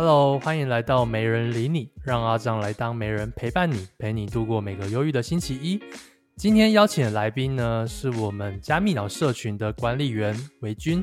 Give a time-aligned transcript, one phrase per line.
[0.00, 5.80] Hello，欢迎来到没人理你，让阿张来当媒人陪伴你，陪你度过每个忧郁的星期一。
[6.36, 11.02] 今天邀请的来宾呢，是我们加密脑社群的管理员维军。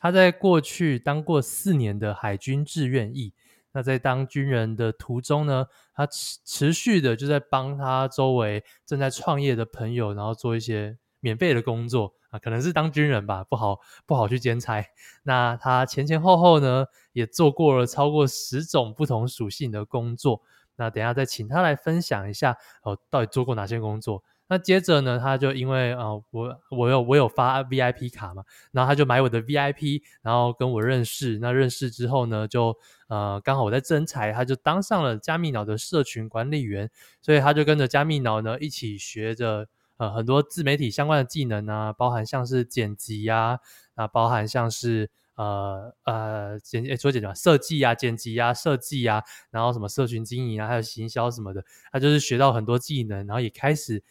[0.00, 3.34] 他在过去当过四年的海军志愿役。
[3.74, 14.84] 那在当军人的途中呢，他持持续的就在帮他周围正在创业的朋友，然后做一些免费的工作啊，可能是当军人吧，不好不好去兼差。
[15.22, 20.42] 那他前前后后呢，也做过了超过十种不同属性的工作。
[20.76, 24.24] 那等下再请他来分享一下哦，到底做过哪些工作。
[24.48, 31.38] 那接着呢，他就因为啊、我我有我有发 VIP 卡嘛，然后他就买我的 VIP，然后跟我认识。
[31.38, 32.76] 那认识之后呢，就
[33.08, 39.68] 呃刚好我在征财，他就当上了加密脑的社群管理员，所以他就跟着加密脑呢一起学着
[40.00, 43.60] 呃很多自媒体相关的技能啊，包含像是剪辑呀，
[43.94, 54.02] 啊包含像是呃呃剪诶说剪辑设计啊、剪辑啊、设计啊，然后什么社群经营啊，还有行销什么的，他就是学到很多技能，然后也开始。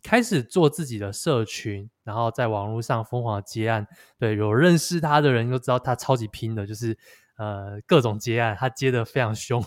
[0.00, 3.84] 开始做自己的社群，然后在网络上疯狂的接案。
[4.16, 6.96] 对，有认识他的人都知道他超级拼的，就是
[7.36, 9.60] 呃各种接案，他接的非常凶。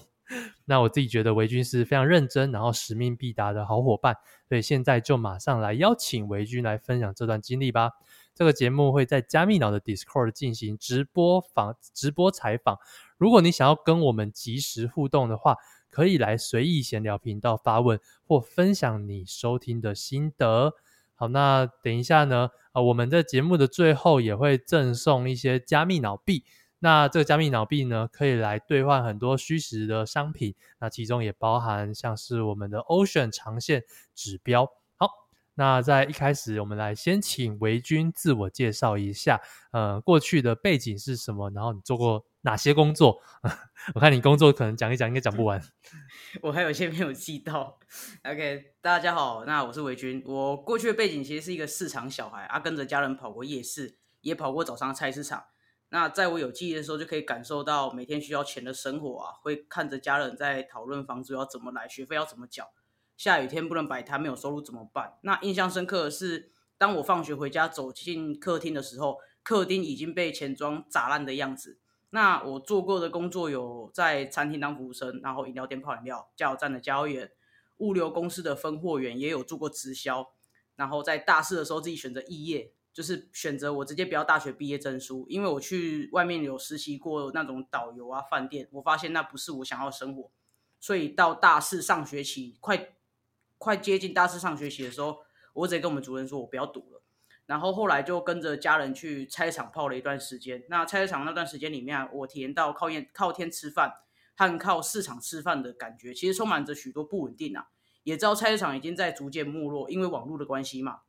[0.65, 4.15] 那我自己觉得维军是非常认真，然后使命必达的好伙伴。
[4.47, 7.91] 所以现在就马上来邀请维军来分享这段经历吧。
[8.33, 12.77] 这个节目会在加密脑的 Discord 进行直播访、直播采访。
[13.17, 15.57] 如果你想要跟我们即时互动的话，
[15.89, 20.73] 可以来随意闲聊频道发问或分享你收听的心得。
[21.15, 26.45] 好，那等一下呢，啊，我们在节目的最后也会赠送一些加密脑币。
[26.83, 30.55] 那这个加密脑币呢，可以来兑换很多虚实的商品。
[30.79, 33.83] 那其中也包含像是我们的 Ocean 长线
[34.15, 34.67] 指标。
[34.95, 35.07] 好，
[35.53, 39.39] 那在一开始，我们来先请维军自我介绍一下，
[39.71, 41.51] 呃，过去的背景是什么？
[41.51, 43.21] 然后你做过哪些工作？
[43.93, 45.61] 我看你工作可能讲一讲应该讲不完。
[46.41, 47.77] 我还有一些没有记到。
[48.23, 50.23] OK，大家好，那我是维军。
[50.25, 55.43] 我过去的背景其实是一个市场小孩啊，跟着家人跑过夜市，也跑过早上菜市场。
[55.93, 62.71] 那在我有记忆的时候，就可以感受到每天需要钱的生活啊，会看着家人在讨论房租要怎么来，学费要怎么缴，
[63.17, 65.17] 下雨天不能摆摊，没有收入怎么办？
[65.23, 71.77] 那印象深刻的是，当我放学回家走进客厅的时候，客厅已经被钱庄砸烂的样子。
[72.11, 77.31] 那我做过的工作有在餐厅当服务生，然后饮料店泡饮料，加油站的加油员，
[77.79, 80.31] 物流公司的分货员，也有做过直销。
[80.77, 90.29] 然后在大四的时候自己选择肄业，就是选择我直接不要大学毕业证书，因为我去外面有实习过那种导游啊饭店，我发现那不是我想要生活，
[90.79, 92.95] 所以到大四上学期快
[93.57, 95.19] 快接近大四上学期的时候，
[95.53, 97.01] 我直接跟我们主任说我不要读了。
[97.45, 100.63] 然后后来就跟着家人去菜市场泡了一段时间。
[100.69, 103.93] 那菜市场那段时间里面，我体验到靠天靠天吃饭
[104.35, 107.67] 和靠市场吃饭的感觉，其实充满着许多不稳定啊。
[108.03, 111.01] 也知道菜市场已经在逐渐没落，因为网络的关系嘛。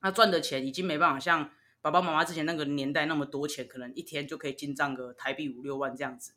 [0.00, 1.50] 那赚的钱已经没办法像
[1.80, 6.34] 爸爸妈妈之前那个年代那么多钱，可能一天就可以进账个台币五六万这样子。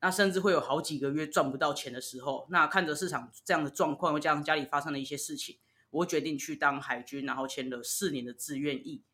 [0.00, 2.48] 那甚至会有好几个月赚不到钱的时候。
[2.50, 5.58] 那看着市场这样的状况，又加上家里发生了一些事情。
[5.90, 9.04] 我决定去当海军，然后签了四年的志愿役。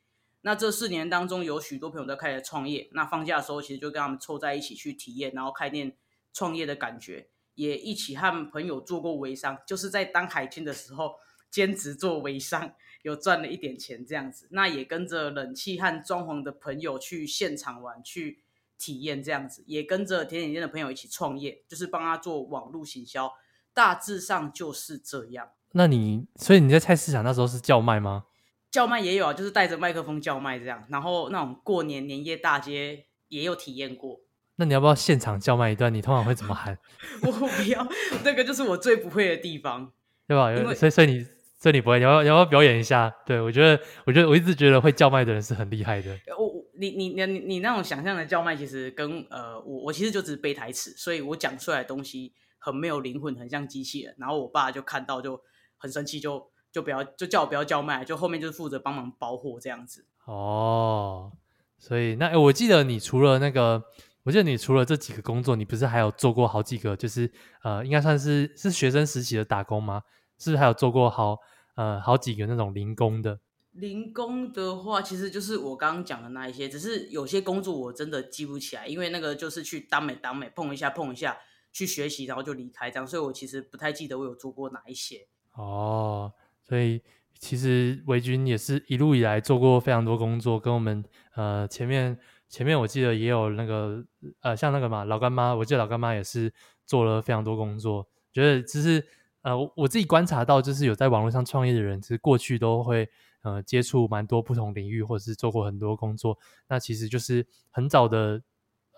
[0.42, 2.88] 那这四年当中，有许多朋友在开始创业。
[2.92, 5.96] 那放假的时候，其实就跟他们凑在一起去体验，然后开店
[6.32, 11.16] 创业的感觉，也一起和朋友做过微商，就是在当海军的时候
[11.50, 12.72] 兼职做微商，
[13.08, 14.46] 有赚了一点钱这样子。
[14.50, 18.38] 那也跟着冷气和装潢的朋友去现场玩，去
[18.78, 23.32] 体验这样子，也跟着甜点店的朋友一起创业，就是帮他做网络行销。
[23.74, 25.50] 大致上就是这样。
[25.72, 28.24] 那你，所以你在菜市场那时候是叫卖吗？
[28.70, 30.84] 叫卖也有啊，就是带着麦克风叫卖这样。
[30.88, 34.20] 然后那种过年年夜大街也有体验过。
[34.56, 35.94] 那你要不要现场叫卖一段？
[35.94, 36.76] 你通常会怎么喊？
[37.22, 37.86] 我不要，
[38.24, 39.92] 那个就是我最不会的地方，
[40.26, 40.52] 对吧？
[40.52, 41.24] 因为所以所以你
[41.58, 43.12] 所以你不会，你要你要表演一下？
[43.26, 46.16] 对，我觉得，我觉得我一直觉得会叫卖的人是很厉害的。
[46.38, 54.14] 我你你你你你那种想象的叫卖，其实跟呃我我其实就只是背台词，所以我讲出来的东西很没有灵魂，很像机器人。
[54.18, 55.40] 然后我爸就看到就。
[55.80, 60.04] 很生气，就就不要就叫我不要叫卖，就后面就是负责帮忙包货这样子。
[60.24, 61.30] 哦，
[61.78, 63.80] 所以那、欸、我记得你除了那个，
[64.24, 67.30] 我记得你除了这几个工作，你不是还有做过好几个，就是
[67.62, 70.02] 呃，应该算是是学生时期的打工吗？
[70.38, 71.36] 是还有做过好
[71.74, 73.40] 呃好几个那种零工的？
[73.72, 81.36] 零工的话，其实就是我刚刚讲的那一些，只是有些工作我真的记不起来，因为那个就是去当美当美碰一下碰一下
[81.70, 85.28] 去学习，然后就离开这样，所以我其实不太记得我有做过哪一些。
[85.54, 86.32] 哦，
[86.66, 87.02] 所以
[87.38, 91.04] 其实维军也是一路以来做过非常多工作，跟我们
[91.36, 92.18] 呃前面
[92.48, 94.04] 前面我记得也有那个
[94.40, 96.52] 呃，像那个嘛，老干妈，我记得老干妈也是
[96.84, 98.08] 做了非常多工作。
[98.32, 99.06] 觉得其实
[99.48, 103.08] 呃，我自己观察到，就是有在网络上创业的人，其实过去都会
[103.42, 106.38] 呃接触蛮多不同领域，或者是做过很多工作。
[106.68, 108.42] 那其实就是很早的。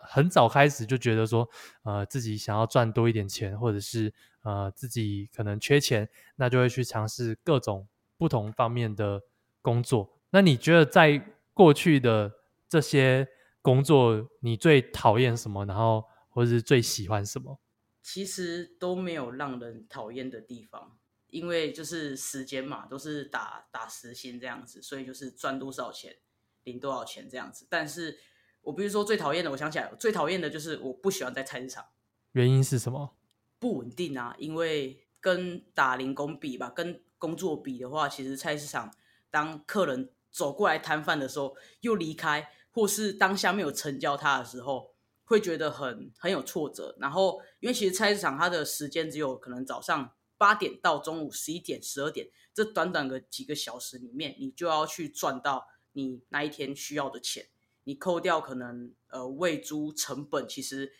[0.02, 1.46] 很早开始就觉得说，
[1.82, 4.10] 呃，自己想要赚多一点钱，或者是
[4.40, 7.86] 呃自己可能缺钱，那就会去尝试各种
[8.16, 9.20] 不同方面的
[9.60, 10.08] 工作。
[10.30, 12.32] 那你觉得在过去的
[12.66, 13.28] 这些
[13.60, 15.66] 工作，你最讨厌什么？
[15.66, 17.60] 然后或者是最喜欢什么？
[18.02, 20.98] 其实都没有让人讨厌的地方，
[21.28, 26.16] 因为就是时间嘛，都是打打时薪这样子，所以就是赚多少钱
[26.64, 27.66] 领多少钱这样子。
[27.68, 28.18] 但是
[28.62, 31.84] 我比如说最讨厌的，我想起来最讨厌的就是我不喜欢在菜市场。
[32.32, 33.16] 原因是什么？
[33.58, 38.94] 不稳定啊，因为跟打零工比吧，跟工作比的话，其实菜市场
[39.30, 44.89] 当客人走过来摊贩的时候又离开，或是当下没有成交他的时候，
[45.30, 46.96] 会觉得很很有挫折。
[46.98, 57.46] 然后因为其实菜市场它的时间只有可能早上八点到中午十一点、十二点，这短短的几个小时里面，你就要去赚到你那一天需要的钱。
[57.84, 60.92] 你扣掉可能呃喂猪成本，其实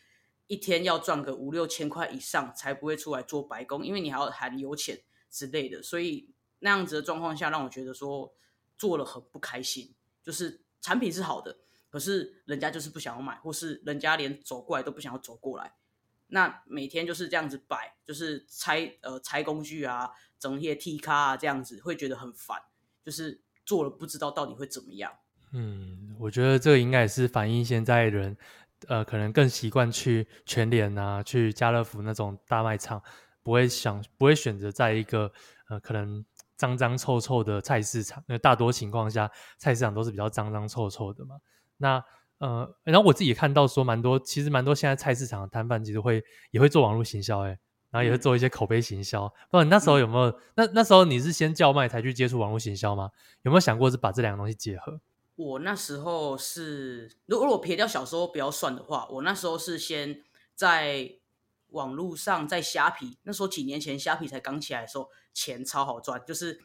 [0.47, 6.31] 一天要赚个五六千块以上才不会出来做白工，因为你还要含油钱之类的，所以
[6.61, 8.33] 那样子的状况下，让我觉得说
[8.79, 9.93] 做了很不开心。
[10.23, 11.59] 就是产品是好的，
[11.91, 15.75] 可是人家就是不想要买，或是人家连走过来都不想要走过来。
[16.29, 20.09] 那每天就是这样子摆，就是拆呃拆工具啊，
[20.39, 22.57] 整一些 T 卡啊这样子，会觉得很烦。
[23.03, 25.13] 就是做了不知道到底会怎么样。
[25.53, 28.37] 嗯，我觉得这个应该也是反映现在人，
[28.87, 33.03] 呃，可能更习惯去全联啊，去家乐福那种大卖场，
[33.43, 35.33] 不会想不会选择在一个
[35.69, 36.25] 呃可能
[36.57, 38.23] 脏脏臭臭的菜市场。
[38.29, 39.29] 因为大多情况下，
[39.59, 41.41] 菜市场都是比较脏脏臭臭的嘛。
[41.81, 42.03] 那
[42.39, 47.59] 呃，然后我自己也看到说，蛮多其实蛮多现在菜市场的摊贩其实会也会做网络行销，诶，
[47.91, 49.25] 然后也会做一些口碑行销。
[49.25, 50.41] 嗯、不知道你那时候有没有？
[50.55, 53.11] 那那时候你是先叫卖才去接触网络行销吗？
[53.43, 55.01] 有没有想过是把这两个东西结合？
[55.37, 60.23] 我那时候是，如果我撇掉小时候不要算的话，我那时候是先
[60.55, 61.11] 在
[61.69, 66.61] 网络上，在虾皮，那时候几年前虾皮才刚起来的时候，钱超好赚，就是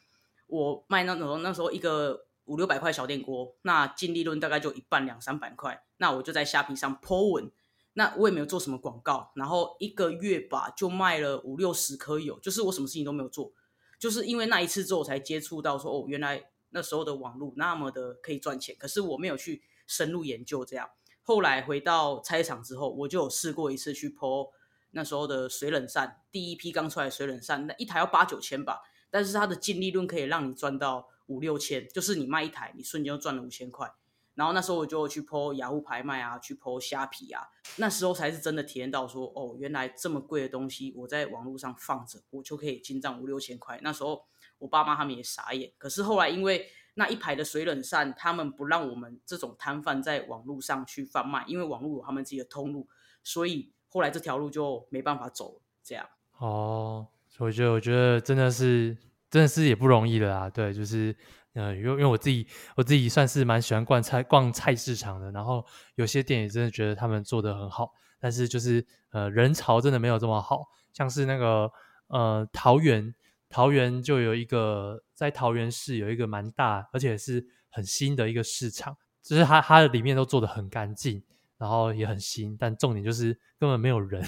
[0.47, 7.51] 我卖那种那时候一个五六百块小电锅，那净利润大概就一半两三百块，那我就在虾皮上 po 文，
[7.93, 13.51] 那我也没有做什么广告，然后一个月吧就卖了五六十颗油，就是我什么事情都没有做，
[13.99, 16.49] 就是因为那一次之后才接触到说哦，原来。
[16.69, 20.89] 那时候的网络那么的可以赚钱，可是我没有去深入研究这样。
[21.21, 24.49] 后来回到菜场之后，我就有试过一次去 po
[24.91, 33.91] 那时候的水冷扇，第一批刚出来的水冷扇，那一台要八九千吧，但是它的净利润可以让你赚到五六千，就是你卖一台，你瞬间就赚了五千块。
[34.33, 37.41] 然后那时候我就去抛雅虎拍卖啊，去抛虾皮啊，
[37.77, 43.79] 那时候才是真的体验到说，哦，原来这么贵的东西，我在网络上放着，我就可以进账五六千块。
[43.81, 44.25] 那时候。
[44.57, 52.87] 我爸妈他们也傻眼，可是后来因为那一排的水冷扇，他们不让我们这种摊贩在网络上去贩卖，因为网络有他们自己的通路，
[53.21, 55.61] 所以后来这条路就没办法走。
[55.83, 56.07] 这样
[56.37, 58.95] 哦，所以我觉得我觉得真的是
[59.35, 60.49] 真的是也不容易的啦。
[60.49, 61.13] 对，就是
[61.55, 62.47] 呃，因为因为我自己
[62.77, 65.65] 我自己算是蛮喜欢逛菜逛菜市场的，然后
[65.95, 70.61] 有些店也真的觉得他们做的很好，但是就是呃人潮真的没有这么好，
[70.93, 71.69] 像是那个
[72.07, 73.13] 呃桃园。
[73.47, 81.23] 桃园就有一个，在桃园市有一个蛮大，而且是很新的一个市场，就是它它的里面都做的很干净，
[81.57, 84.21] 然后也很新，但重点就是根本没有人，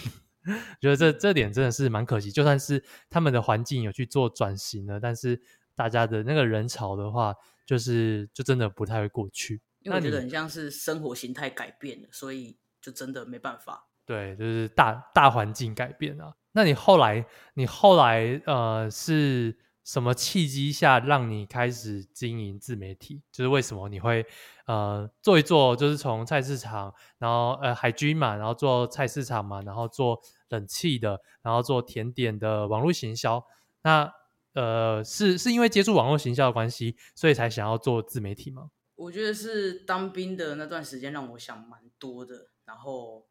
[0.80, 2.32] 觉得这这点真的是蛮可惜。
[2.32, 5.42] 就算是他们的环境有去做转型了，但是
[5.76, 7.34] 大家的那个人潮的话，
[7.66, 9.62] 就是就真的不太会过去。
[9.82, 13.88] 因为我觉得很像是生活形态改变了，所以就真的没办法。
[14.06, 16.34] 对，就是大大环境改变啊。
[16.54, 23.22] 那你后来，你后来呃是什么契机下让你开始经营自媒体？
[23.32, 24.26] 就是为什么你会
[24.66, 33.46] 呃做一做，就是从菜市场，然后呃海军嘛，然后做菜市场嘛，然后做冷气的，然后做甜点的网络行销。
[33.84, 34.12] 那
[34.54, 38.72] 呃是是因为接触网络行销的关系，所以才想要做自媒体吗？
[38.96, 43.28] 我觉得是当兵的那段时间让我想蛮多的，然后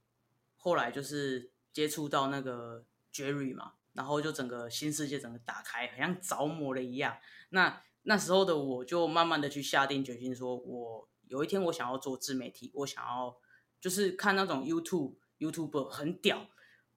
[0.56, 2.84] 后来就是接触到那个。
[3.16, 7.16] Jerry 嘛，然后就整个新世界整个打开，好像着魔了一样。
[7.48, 13.34] 那那时候的我就慢慢的去下定决心，说我有一天我想要做自媒体，我想要
[13.80, 16.46] 就是看那种 YouTube YouTuber 很屌，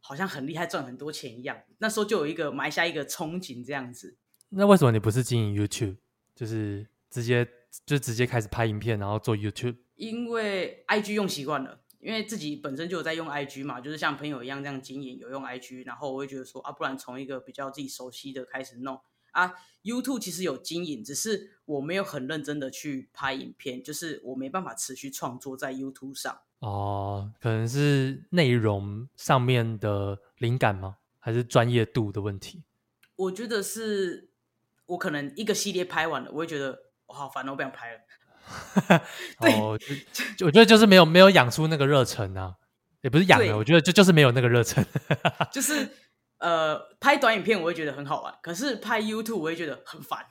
[0.01, 1.58] 好像很厉害，赚很多钱一样。
[1.77, 4.18] 那时候就有一个埋下一个憧憬这样子。
[4.50, 5.98] 那为什么你不是经营 YouTube，
[6.36, 7.48] 就是直接
[7.86, 9.77] 就直接开始拍影片，然后做 YouTube？
[9.96, 19.00] 因为 IG 用习惯了，因为自己本身就有在用 IG 嘛，就是像朋友一样这样经营，有用 IG，然后我会觉得说啊，不然从一个比较自己熟悉的开始弄
[19.32, 19.53] 啊。
[19.84, 26.41] YouTube 其实有经营，只是我没有很认真的去拍影片，就是我没办法持续创作在 YouTube 上。
[26.59, 30.97] 哦，可能是内容上面的灵感吗？
[31.19, 32.63] 还是专业度的问题？
[33.15, 34.29] 我觉得是，
[34.85, 37.99] 我可能一个系列拍完了，我会觉得我好烦，我不想拍了。
[39.39, 39.77] 哦，
[40.35, 42.55] 就我觉得就是没有没有养出那个热忱啊，
[43.01, 44.85] 也不是养了，我觉得就就是没有那个热忱。
[45.51, 45.89] 就是
[46.39, 50.25] 呃，拍短影片我会觉得很好玩，可是拍 YouTube 我会觉得很烦。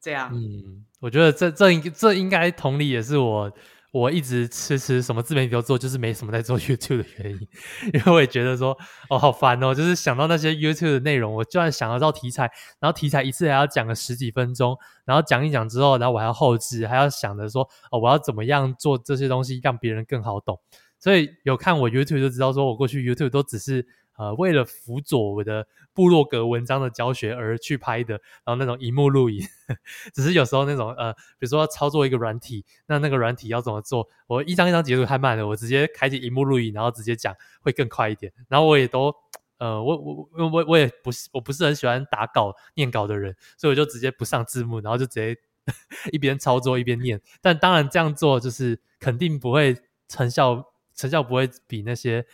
[0.00, 3.52] 这样，嗯，我觉得这这应这应该同理也是我。
[3.96, 7.48] 我一直迟迟什么自媒体都做，就是没什么在做 YouTube 的原因，
[7.94, 8.76] 因为我也觉得说，
[9.08, 20.60] 哦，好烦哦，就是想到那些 YouTube 的内容，我就算想得到题材，然后题材一次还要讲个十几分钟，然后讲一讲之后，然后我还要后置，还要想着说，哦，我要怎么样做这些东西让别人更好懂，
[20.98, 23.86] 所以有看我 YouTube 就知道，说我过去 YouTube 都只是。
[24.16, 29.42] 呃，为了辅佐我的部落格文章的教学而去拍的，然后那种荧幕录影，
[30.14, 38.32] 只是有时候那种呃，比如说要操作一个软体，那那个软体要怎么做，我一张一张截图太慢了，我直接开启荧幕录影，然后直接讲会更快一点。
[38.48, 39.14] 然后我也都
[39.58, 45.36] 呃，我我我我也不是我不是很喜欢打稿念稿的人，所以我就直接不上字幕，然后就直接
[46.12, 47.20] 一边操作一边念。
[47.40, 49.76] 但当然这样做就是肯定不会
[50.08, 52.26] 成效，成效不会比那些。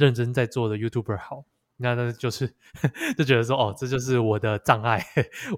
[0.00, 1.44] 认真在做的 YouTuber 好，
[1.76, 2.54] 那那就是
[3.18, 5.04] 就觉得说，哦，这就是我的障碍，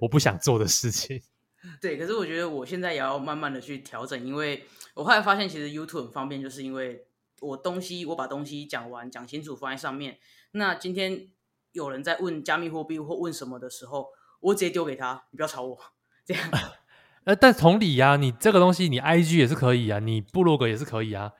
[0.01, 1.21] 我不想做的事情。
[1.79, 7.05] 对，可是我觉得我现在也要慢慢的去调整，因为我后来发现，其实 YouTube 很方便，就是因为
[7.39, 10.19] 我东西我把东西讲完讲清楚放在上面，
[10.51, 11.29] 那今天
[11.71, 14.09] 有人在问加密货币或问什么的时候，
[14.41, 15.79] 我直接丢给他，你不要吵我，
[16.25, 16.49] 这样。
[17.23, 21.31] 呃，但同理呀、啊，你这个东西你 IG 也是可以啊，你部落格也是可以啊。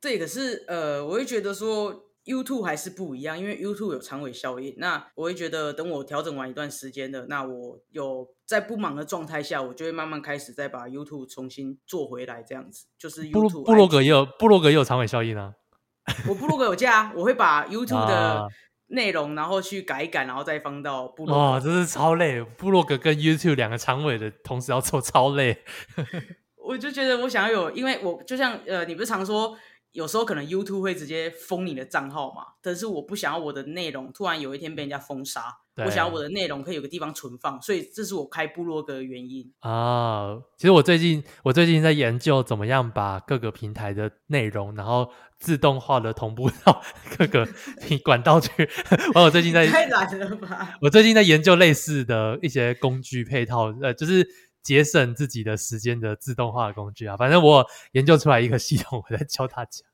[0.00, 2.11] 对，可是呃，我会觉得说。
[2.24, 4.74] YouTube 还是不一样，因为 YouTube 有长尾效应。
[4.78, 12.86] 那我会觉得，等我调整完一段时间的，那我有在不忙的状态下，我就会慢慢开始再把 YouTube 重新做回来，这样子。
[12.96, 15.54] 就是 YouTube 部落格也有部落格也有长尾效应啊。
[16.28, 18.46] 我部落格有加，我会把 YouTube 的
[18.88, 21.40] 内容然后去改一改，然后再放到部落格。
[21.40, 22.40] 哇，真是超累！
[22.42, 25.64] 部落格跟 YouTube 两个长尾的同时要做，超累。
[26.64, 29.56] 我就觉得我想要有，因为我就像呃，你不是常说。
[29.92, 40.38] 有时候可能 YouTube 会直接封你的账号嘛，但是我不想要我的内容突然有一天被人家封杀，我想要我的内容可以有个地方存放，所以这是我开部落格的原因啊。
[40.56, 46.82] 其实我最近我最近在研究怎么样把各个平台的内容，然后自动化的同步到
[47.18, 47.46] 各个
[48.02, 48.50] 管道去。
[49.14, 50.78] 我最近在 太懒了吧？
[50.80, 54.26] 我最近在研究类似的一些工具配套，呃，就是。
[54.62, 59.84] 节省自己的时间的自动化工具啊，反正我研究出来一个系统，我在教大家。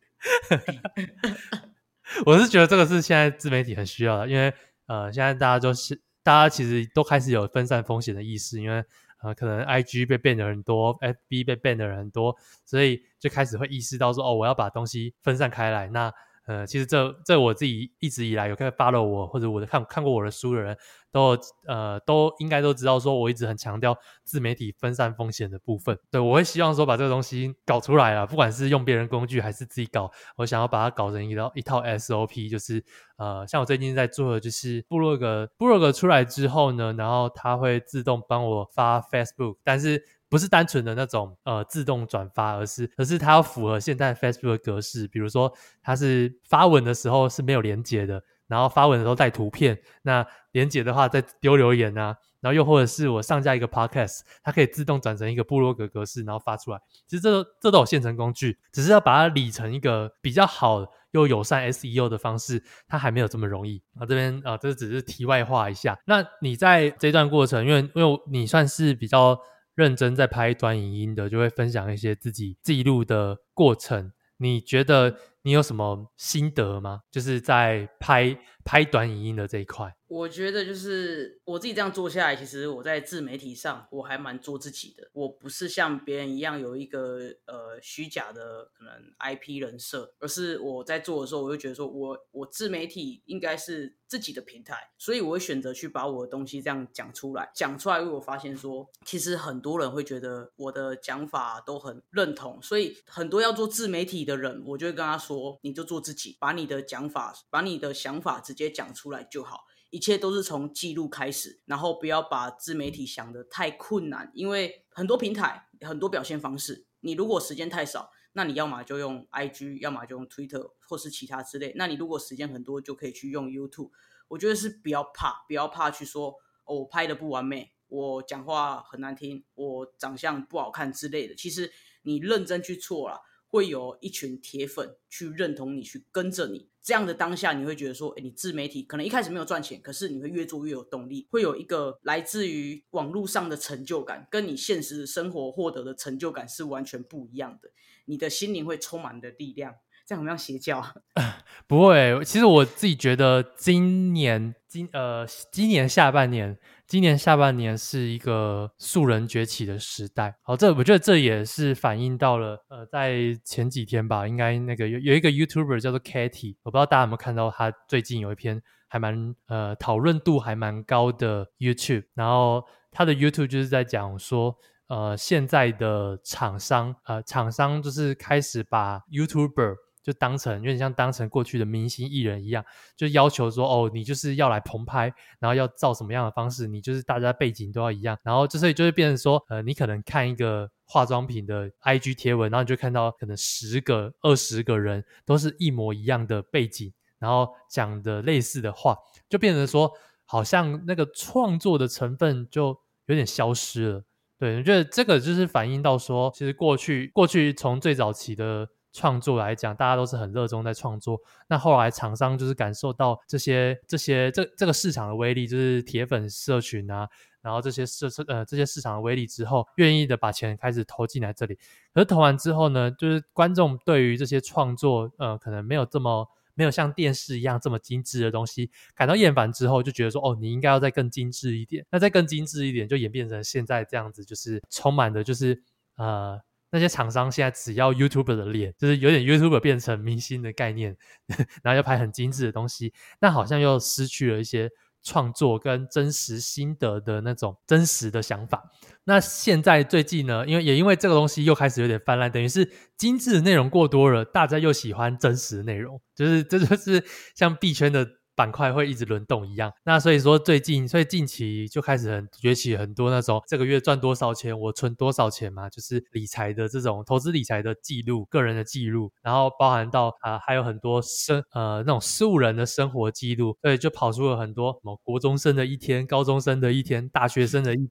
[2.27, 4.53] 我是觉得这个是现在自媒体很需要的，因为
[4.87, 8.85] 呃，现在大家都是大家其实都开始有分散风险的意识，因为
[9.23, 15.89] 呃，可能 IG 被 ban 的人多，FB 被 ban 的人多，所以就开始会意识到说，哦，我要把东西分散开来。
[15.89, 16.13] 那
[16.49, 20.75] 呃，其实这这我自己一直以来有看 follow 我或者我的看看过我的书的人
[21.13, 21.37] 都
[21.67, 25.99] 呃都应该都知道，说我一直很强调自媒体分散风险的部分。
[26.11, 32.83] 对，我会希望说把这个东西搞出来啊，不管是用别人工具还是自己搞，我想要把它搞成一套一套 SOP，就是
[33.19, 40.03] 呃，像我最近在做的就是部落格，部落格出来之后呢，然后它会自动帮我发 Facebook，但是。
[40.29, 56.81] 不是单纯的那种呃自动转发，而是而是它要符合现在 Facebook 的格式，比如说它是发文的时候是没有连接的，然后发文的时候带图片，那连接的话再丢留言啊，然后又或者是我上架一个 Podcast，它可以自动转成一个部落格格式，然后发出来。
[57.07, 63.83] 其实这这都有现成工具，只是要把它理成一个比较好又友善 SEO 的方式，它还没有这么容易。
[63.99, 65.99] 啊，这边啊，这只是题外话一下。
[66.05, 69.39] 那你在这段过程，因为因为你算是比较。
[69.79, 74.13] 认真在拍短影音的，就会分享一些自己记录的过程。
[74.39, 77.03] 你觉得你有什么心得吗？
[77.13, 79.95] 就是在拍拍短影音的这一块。
[80.09, 85.11] 我觉得就是我自己这样做下来，其实我在自媒体上我还蛮做自己的。
[85.13, 97.51] 我不是像别人一样有一个呃虚假的可能 IP 人设，而是我在做的时候，我就觉得说我我自媒体应该是自己的平台，所以我会选择去把我的东西这样讲出来。
[97.55, 109.67] 讲出来，因为我发现说，其实很多人会觉得我的讲法都很认同，所以很多要做自媒体的人，我就会跟他说，你就做自己，把你的讲法，把你的想法直接讲出来就好。
[109.91, 121.73] 一切都是从记录开始，然后不要把自媒体想得太困难，因为很多平台很多表现方式，你如果时间太少，那你要么就用 IG，要么就用 Twitter 或是其他之类。
[121.77, 123.91] 那你如果时间很多，就可以去用 YouTube。
[124.29, 131.35] 我觉得是不要怕，不要怕去说哦，我拍的不完美，我讲话很难听，我长相不好看之类的。
[131.35, 133.21] 其实你认真去做啦。
[133.49, 136.69] 会有一群铁粉去认同你，去跟着你。
[136.81, 147.71] 这样的当下，你会觉得说，诶，你自媒体可能一开始没有赚钱，可是你会越做越有动力，会有一个来自于网络上的成就感，跟你现实生活获得的成就感是完全不一样的。
[148.07, 149.75] 你的心灵会充满的力量。
[150.09, 150.83] 这样很像邪教？
[151.69, 160.35] 不会，其实我自己觉得今年今呃今年下半年，今年下半年是一个素人崛起的时代。
[160.41, 174.57] 好，这我觉得这也是反映到了呃，在前几天吧，应该那个有有一个 YouTuber 叫做 Katy，我不知道大家有没有看到他最近有一篇还蛮呃讨论度还蛮高的 YouTube，然后他的 YouTube 就是在讲说。
[174.89, 179.75] 呃，现在的厂商，呃，厂商就是开始把 YouTuber
[180.09, 182.65] 就当成有点像当成过去的明星艺人一样，
[182.97, 198.97] 就要求说，哦，你就是要来棚拍，然后要照什么样的方式，你就是大家背景都要一样，然后就所以就会变成说，呃，你可能看一个化妆品的 IG 贴文，然后你就看到可能十个、二十个人都是一模一样的背景，然后讲的类似的话，
[199.29, 199.93] 就变成说，
[200.25, 202.69] 好像那个创作的成分就
[203.05, 204.03] 有点消失了。
[204.39, 208.67] 对，我觉得这个就是反映到说，其实过去过去从最早期的
[208.99, 211.21] 创作来讲，大家都是很热衷在创作。
[211.49, 217.09] 那后来厂商就是感受到这些这些这这个市场的威力，就是铁粉社群啊，
[217.41, 221.55] 然后这些市呃这些市场的威力之后，愿意的把钱开始投进来这里。
[221.95, 226.27] 可是投完之后呢，就是观众对于这些创作呃可能没有这么。
[226.59, 231.87] 没有像电视一样这么精致的东西，感到厌烦之后，就觉得说，哦，你应该要再更精致一点。
[231.89, 235.63] 那再更精致一点，就演变成现在这样子，就是充满的，就是
[235.99, 236.37] 呃，
[236.71, 240.97] 那些厂商现在只要 YouTuber 的脸，就是有点 YouTuber 变成明星的概念，
[241.63, 244.71] 然后要拍很精致的东西，那好像又失去了一些。
[245.01, 248.69] 创作跟真实心得的那种真实的想法。
[249.05, 257.03] 那现在最近呢，因为也因为这个东西又开始有点泛滥，等于是精致的内容过多了，大家又喜欢真实的内容，就是这就是
[257.35, 258.18] 像币圈的。
[258.39, 277.89] 板块会一直轮动一样，那所以说最近，所以近期就开始很崛起很多那种这个月赚多少钱，我存多少钱嘛，就是理财的这种投资理财的记录，个人的记录，然后包含到啊、还有很多生呃那种素人的生活记录，所以就跑出了很多什么国中生的一天，高中生的一天，大学生的一天，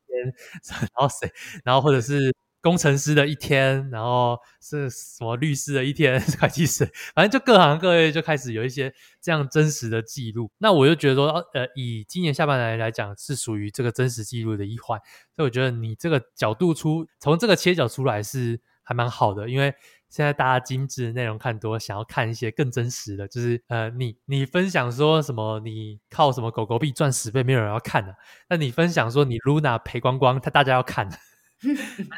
[0.72, 1.30] 然后谁，
[1.66, 2.34] 然后或者是。
[2.62, 10.52] 工程师的一天，然后是什么律师的一天， 会计师，反正就各行各业就开始有一些这样真实的记录。
[10.58, 15.00] 那我就觉得说，呃，以今年下半年来讲，是属于这个真实记录的一环。
[15.36, 19.74] 所以我觉得你这个角度出，从这个切角出来是还蛮好的，因为
[20.10, 28.16] 现在大家精致的内容看多，想要看一些更真实的，就是呃，你你分享说什么，你靠什么狗狗币赚十倍，没有人要看的。
[28.50, 31.08] 那你分享说你 Luna 赔光光，他大家要看。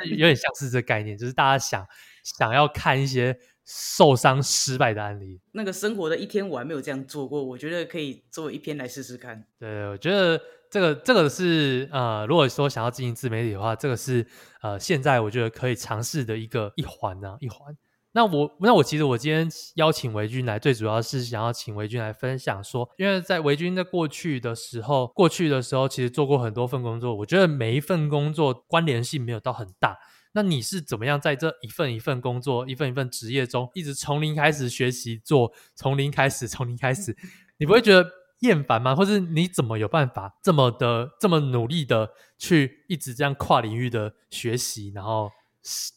[0.09, 1.85] 有点像是这个概念，就是大家想
[2.23, 5.39] 想要看一些受伤失败的案例。
[5.53, 9.45] 那个生活的一天，我还没有这样做过，我觉得可以做一篇来试试看。
[9.59, 14.25] 对，我觉得这个这个是呃，如果说想要进行自媒体的话，这个是
[14.61, 17.75] 呃，现在我觉得可以尝试的一个一环呢、啊，一环。
[18.19, 29.97] 那我那我其实我今天邀请维军来，最主要是想要请维军来分享说，因为在维军在过去的时候，过去的时候其实做过很多份工作，我觉得每一份工作关联性没有到很大。
[30.33, 37.15] 那你是怎么样在这一份一份工作、一份一份职业中，一直从零开始学习做，从零开始，从零开始，
[37.57, 38.05] 你不会觉得
[38.41, 38.93] 厌烦吗？
[38.93, 45.31] 或是你怎么有办法这么的这么努力的去一直这样跨领域的学习，然后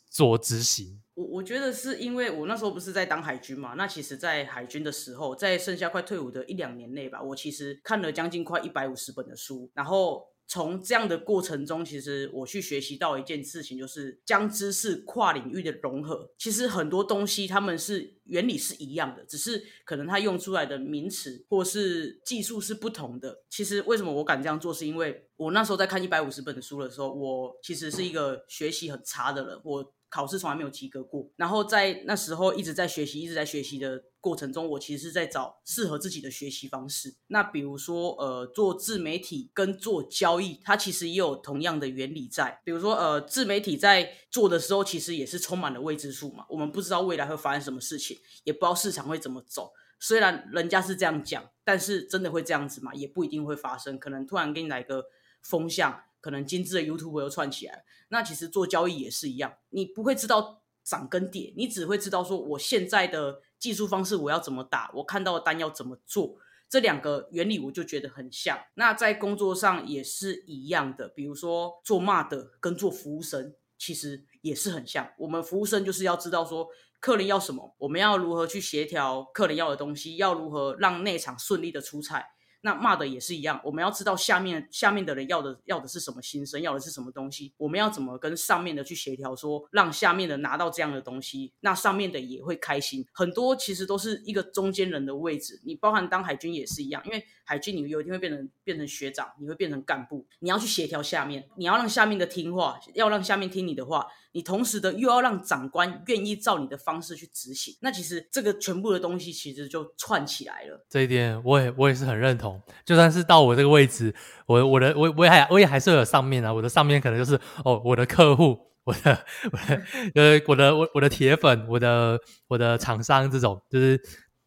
[0.09, 1.02] 做执行？
[1.15, 16.31] 我我觉得是因为我那时候不是在当海军嘛，那其实，在海军的时候，在剩下快退伍的一两年内吧，我其实看了将近快一百五十本的书，然后从这样的过程中，其实我去学习到一件事情，就是将知识跨领域的融合。
[16.39, 23.43] 其实很多东西他们是原理是一样的，只是可能他用出来的名词或是技术是不同的。
[23.51, 29.93] 其实为什么我敢这样做，是因为我那时候在看一百五十本书的时候，我其实是一个学习很差的人，我。
[30.13, 37.15] 考试从来没有及格过，然后在那时候一直在学习，一直在学习的过程中，我其实是在找适合自己的学习方式。
[37.29, 42.61] 那比如说，呃，做自媒体跟做交易，它其实也有同样的原理在。
[42.63, 49.73] 比如说，呃，自媒体在做的时候，其实也是充满了未知数嘛，我们不知道未来会发生什么事情，也不知道市场会怎么走。
[49.99, 52.93] 虽然人家是这样讲，但是真的会这样子吗？
[52.93, 53.99] 也不一定会发生。
[53.99, 55.07] 可能突然给你来个
[55.41, 57.85] 风向，可能精致的 YouTube 又窜起来。
[58.13, 66.37] 那其实做交易也是一样，你不会知道涨跟跌，你只会知道说我现在的技术方式我要怎么打，我看到的单要怎么做。
[66.69, 68.57] 这两个原理我就觉得很像。
[68.75, 75.11] 那在工作上也是一样的，比如说做 m 的跟做服务生，其实也是很像。
[75.19, 76.69] 我们服务生就是要知道说。
[77.03, 82.25] 客人要什么，我们要如何去协调客人要的东西，要如何让内场顺利的出菜。
[82.63, 93.05] 那骂的也是一样，我们要知道下面下面的人要的要的是什么心声，要的是什么东西，我们要怎么跟上面的去协调，说让下面的拿到这样的东西，那上面的也会开心。
[93.13, 104.07] 很多其实都是一个中间人的位置，你包含当海军也是一样，因为海军你有一天会变成变成学长，你会变成干部，你要去协调下面，你要让下面的听话，要让下面听你的话。
[104.33, 110.85] 你同时的又要让长官愿意照你的方式去执行，那其实这个全部的东西其实就串起来了。
[110.89, 112.61] 这一点我也我也是很认同。
[112.85, 114.15] 就算是到我这个位置，
[114.47, 116.53] 我我的我我也还我也还是有上面啊。
[116.53, 119.83] 我的上面可能就是哦，我的客户，我的我的
[120.15, 122.19] 呃 我的我我的铁粉，我的
[122.49, 124.01] 我的厂商这种就是。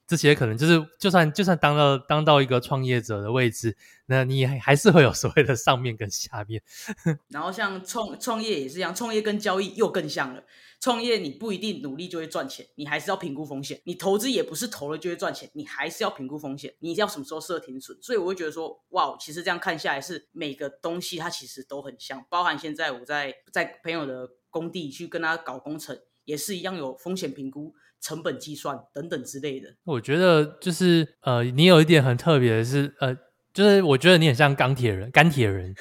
[0.07, 6.61] 这些可能就是，就算就算当到当到一个创业者的位置，那你还是会有所谓的上面跟下面。
[7.29, 10.43] 然后像创创业也是一样，创业跟交易又更像了。
[10.79, 13.81] 创业你不一定努力就会赚钱，你还是要评估风险。
[13.85, 16.71] 你投资也不是投了就会赚钱，你还是要评估风险。
[16.79, 17.97] 你要什么时候设停损？
[18.03, 27.73] 所以我会觉得说，哇，其实这样看下来是每个东西它其实都很像，包含现在我在在朋友的工地去跟他搞工程，也是一样有风险评估。
[28.05, 33.17] 成本计算等等之类的，我觉得就是呃，你有一点很特别的是呃，
[33.51, 35.73] 就是我觉得你很像钢铁人，钢铁人，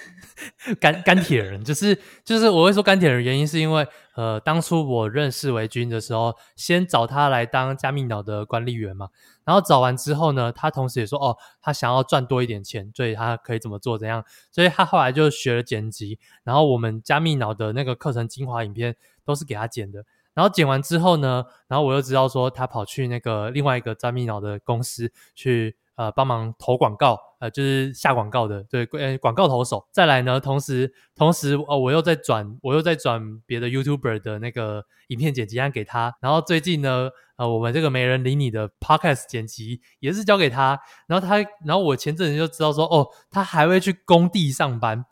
[0.81, 9.11] 钢钢铁人，就是就是我会说钢铁人，原因是因为呃，当初我认识维军的时候，先找他来当加密脑的管理员嘛，
[9.45, 20.07] 然后找完之后呢，他同时也说哦，他想要赚多一点钱，所以他可以怎么做怎样，所以他后来就学了剪辑，然后我们加密脑的那个课程精华影片都是给他剪的。
[20.35, 29.87] 然后剪完之后呢，然后我又知道说他跑去那个另外一个加密脑的公司去呃帮忙投广告，呃就是下广告的，对，呃广告投手。
[29.93, 36.17] 再来呢，同时同时哦我又在转我又在转别的 YouTuber 的那个影片剪辑案给他。
[36.21, 37.11] 然后最近呢。
[37.37, 40.79] 呃，我们这个没人理你的 podcast 剪辑也是交给他，
[41.09, 45.05] 然后他，然后我前阵子就知道说，哦，他还会去工地上班。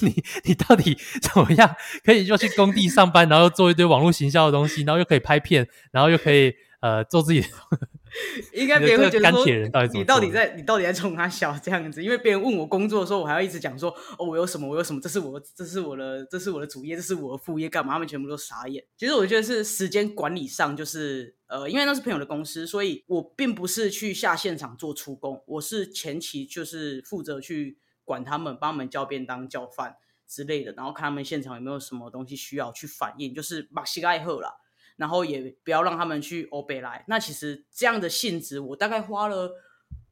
[0.00, 7.48] 你你到底怎么样可以就去工地上班，然后做一堆网络行销的东西，然后又可以拍片，然后又可以呃做自己的。
[8.52, 9.44] 应该别人会觉得说，
[9.92, 12.02] 你到底在你到底在冲他笑这样子？
[12.02, 17.94] 因为别人问我工作的时候，我还要一直讲说，哦，我有什么，我有什么，这是我这是我的这是我的主业，这是我的副业，干嘛？
[17.94, 18.84] 他们全部都傻眼。
[18.96, 34.62] 其实我觉得是时间管理上，就是呃，因为那是朋友的公司，所以我并不是去下现场做出工，我是前期就是负责去管他们，帮他们叫便当、叫饭之类的，然后看他们现场有没有什么东西需要去反映，就是马西盖赫了。
[34.96, 37.04] 然后也不要让他们去欧北来。
[37.08, 39.52] 那其实这样的性质，我大概花了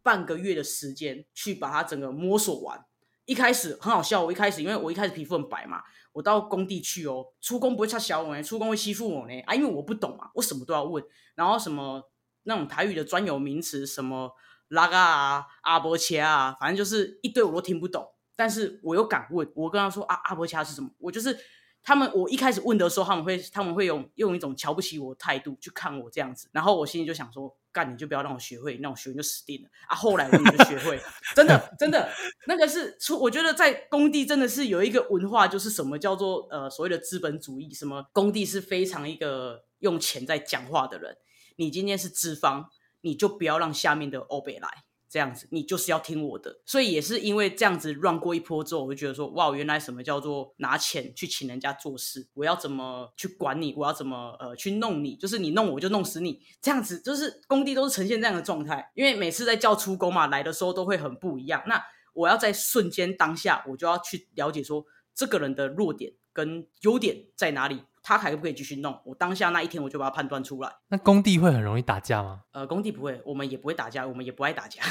[0.02, 2.84] 半个月的时间去把它整个摸索完。
[3.24, 11.02] 一开始很好笑，我一开始因为我一开始皮肤很白嘛，我到工地去哦，出工不会差小我呢，出工会欺负我呢啊，因为我不懂嘛，我什么都要问，
[11.34, 12.10] 然后什么
[12.42, 14.32] 那种台语的专有名词，什么
[14.68, 20.90] 拉嘎啊、阿波切啊，反正就是一堆我都听不懂，但是我又敢问，我跟他说啊，阿波切是什么？
[20.98, 21.38] 我就是。
[21.84, 29.94] 他们我一开始问的时候，他们会他们会用用一种瞧不起我的态度去看我这样子，然后我心里就想说，干你就不要让我学会，那我学会就死定了啊！
[29.94, 30.98] 后来我就学会，
[31.36, 32.10] 真的真的，
[32.46, 41.18] 那个是出，我觉得在工地真的是有一个文化，就是什么叫做呃所谓的资本主义，什么工地是非常一个用钱在讲话的人，
[41.56, 42.70] 你今天是资方，
[43.02, 44.84] 你就不要让下面的欧北来。
[45.14, 52.26] 这样子，你就是要听我的，所以也是因为这样子 run 过一波之后，我就觉得说，哇，原来什么叫做拿钱去请人家做事？
[52.34, 53.72] 我要怎么去管你？
[53.76, 55.14] 我要怎么呃去弄你？
[55.14, 58.90] 就是你弄我就弄死你，这样子就是工地都是呈现这样的状态。
[58.96, 61.62] 因为每次在叫出工嘛，来的时候都会很不一样。
[61.68, 61.80] 那
[62.12, 67.84] 我要在瞬间当下，我就要去了解说这个人的弱点跟优点在哪里。
[68.06, 69.00] 他还可不可以继续弄？
[69.02, 70.70] 我当下那一天我就把它判断出来。
[70.88, 72.40] 那工地会很容易打架吗？
[72.52, 74.82] 呃，工地不会，我们也不会打架，我们也不爱打架。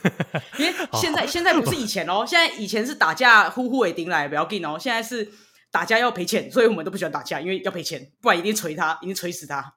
[0.58, 5.30] 因为现在现在不是以前哦，现在以前是打架呼呼尾顶来不要紧哦，现在是
[5.70, 9.74] 打架要赔钱，所以我们都不喜欢打架，因为要赔钱，不然一定锤他，一定锤死他。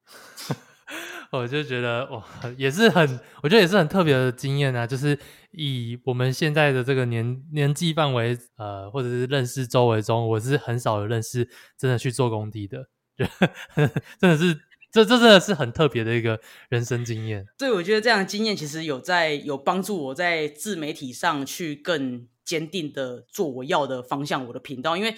[1.32, 2.24] 我就觉得哇，
[2.56, 5.20] 也是很，我觉得也是很特别的经验啊，就是。
[5.58, 12.88] 以我们现在的这个年年纪范围，呃，或者是认识周围中，我是很少有认识真的去做工地的，
[14.20, 14.54] 真的是
[14.92, 16.40] 这这真的是很特别的一个
[16.70, 17.46] 人生经验。
[17.58, 25.16] 对，我觉得这样的经验其实有在有帮助我在自媒体上去更坚定的做我要的方向，我的频道，因为。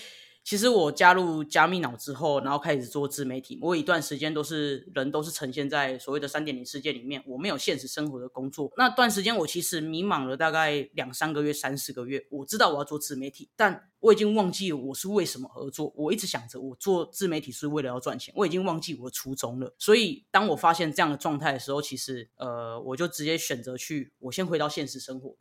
[0.49, 3.59] 其实我加入加密脑之后，然后开始做自媒体。
[3.61, 8.71] 我有一段时间都是人都是呈现在所谓的三点零世界里面，我没有现实生活的工作。
[8.75, 12.25] 那段时间我其实迷茫了大概两三个月、三四个月。
[12.31, 15.93] 我知道我要做自媒体，但我已经忘记我是为什么而做。
[15.95, 19.75] 我一直想着我做自媒体是为了要赚钱，我已经忘记我的初衷了。
[19.77, 25.35] 所以当我发现这样的状态的时候，其实呃，我就直接选择去，我先回到现实生活。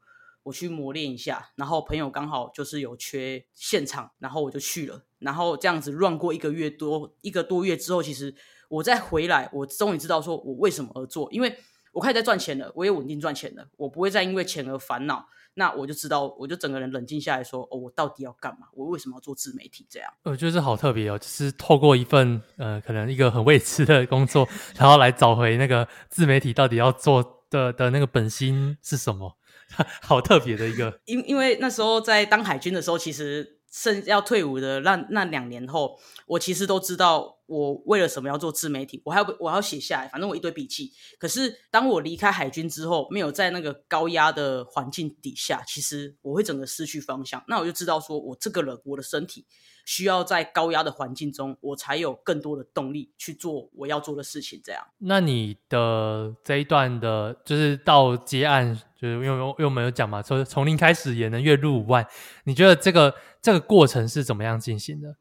[0.49, 8.35] 我去磨练一下，然后朋友刚好就是有缺现场，然后我就去了，然后这样子乱过一个月多一个多月之后，其实
[8.69, 11.55] 我再回来，我终于知道说我为什么而做，因为
[11.93, 18.69] 我开始在赚钱了，我也稳定赚钱了，我不会再因为钱而烦恼，那我就知道，我就整个人冷静下来说，哦，我到底要干嘛？
[18.73, 19.87] 我为什么要做自媒体？
[19.91, 29.38] 这样，我觉得这好特别哦，就是透过一份呃，可能一个很未知的工作，然后来找回那个自媒体到底要做的的那个本心是什么。
[30.03, 40.93] 好特别的一个， 因因为那时候在当海军的时候，其实剩要退伍的那那两年后，我其实都知道我为了什么要做自媒体，我还要我还要写下来，反正我一堆笔记。
[41.19, 47.45] 可是当我离开海军之后，没有在那个高压的环境底下，其实我会整个失去方向。
[47.47, 49.47] 那我就知道说，我这个人，我的身体。
[49.85, 54.61] 需要在高压的环境中，我才有更多的动力去做我要做的事情。
[54.63, 62.07] 这样，那你的这一段的，就是到接案，就是因为因为我们有讲嘛，从从零开始也能月入五万，
[62.45, 65.17] 你觉得这个这个过程是怎么样进行的？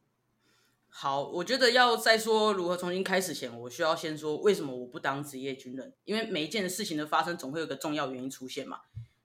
[0.90, 8.80] 好，我觉得要再说如何重新开始前，我需要先说为什么我不当职业军人，因为每一件事情的发生总会有个重要原因出现嘛。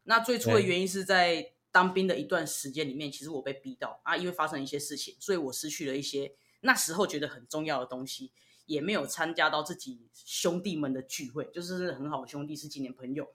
[0.04, 1.52] 那最初的原因是在。
[1.74, 8.30] 当兵的一段时间里面，其实我被逼到啊，因为发生一些事情，所以我失去了一些那时候觉得很重要的东西，
[8.66, 13.26] 也没有参加到自己兄弟们的聚会，就是很好的兄弟，是几年朋友。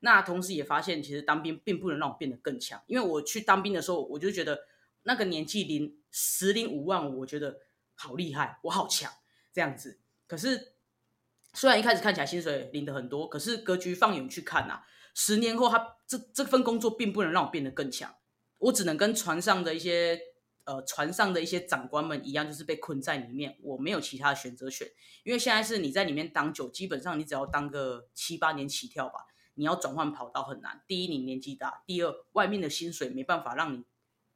[0.00, 4.60] 那同时也发现，其实当兵并不能让我变得更强，因为我去当兵的时候，我就觉得
[5.02, 7.58] 那个年纪领十领五万，我觉得
[7.94, 9.12] 好厉害，我好强
[9.52, 10.00] 这样子。
[10.26, 10.74] 可是
[11.54, 14.84] 虽然一开始看起来薪水领的很多，可是格局放远去看啊。
[15.14, 18.14] 十年后他，这这份工作并不能让我变得更强，
[18.58, 20.20] 我只能跟船上的一些
[20.64, 24.86] 呃船上的一些长官们一样，就是被困在里面，我没有其他的选择权。
[25.24, 29.20] 因为现在是你在里面当久，基本上你只要当个七八年起跳吧，
[29.56, 30.82] 你要转换跑道很难。
[30.86, 33.84] 第一，你年纪大；第二，外面的薪水没办法让你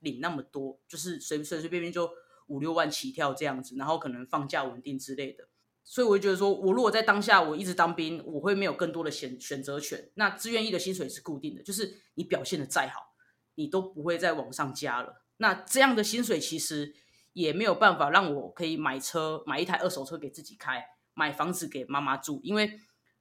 [0.01, 2.11] 领那么多，就是随随随便便就
[2.49, 5.49] 五六万起跳这样子，然后可能放假稳定之类的。
[5.83, 10.11] 所以我就觉得说，我如果在当下我一直当兵，我会没有更多的选选择权。
[10.15, 13.15] 那志愿役的薪水是固定的，就是你表现的再好，
[13.55, 15.25] 你都不会再往上加了。
[15.39, 16.95] 那这样的薪水其实
[17.33, 22.79] 也没有办法让我可以买车，买一台二手车给自己开，买房子给妈妈住，因为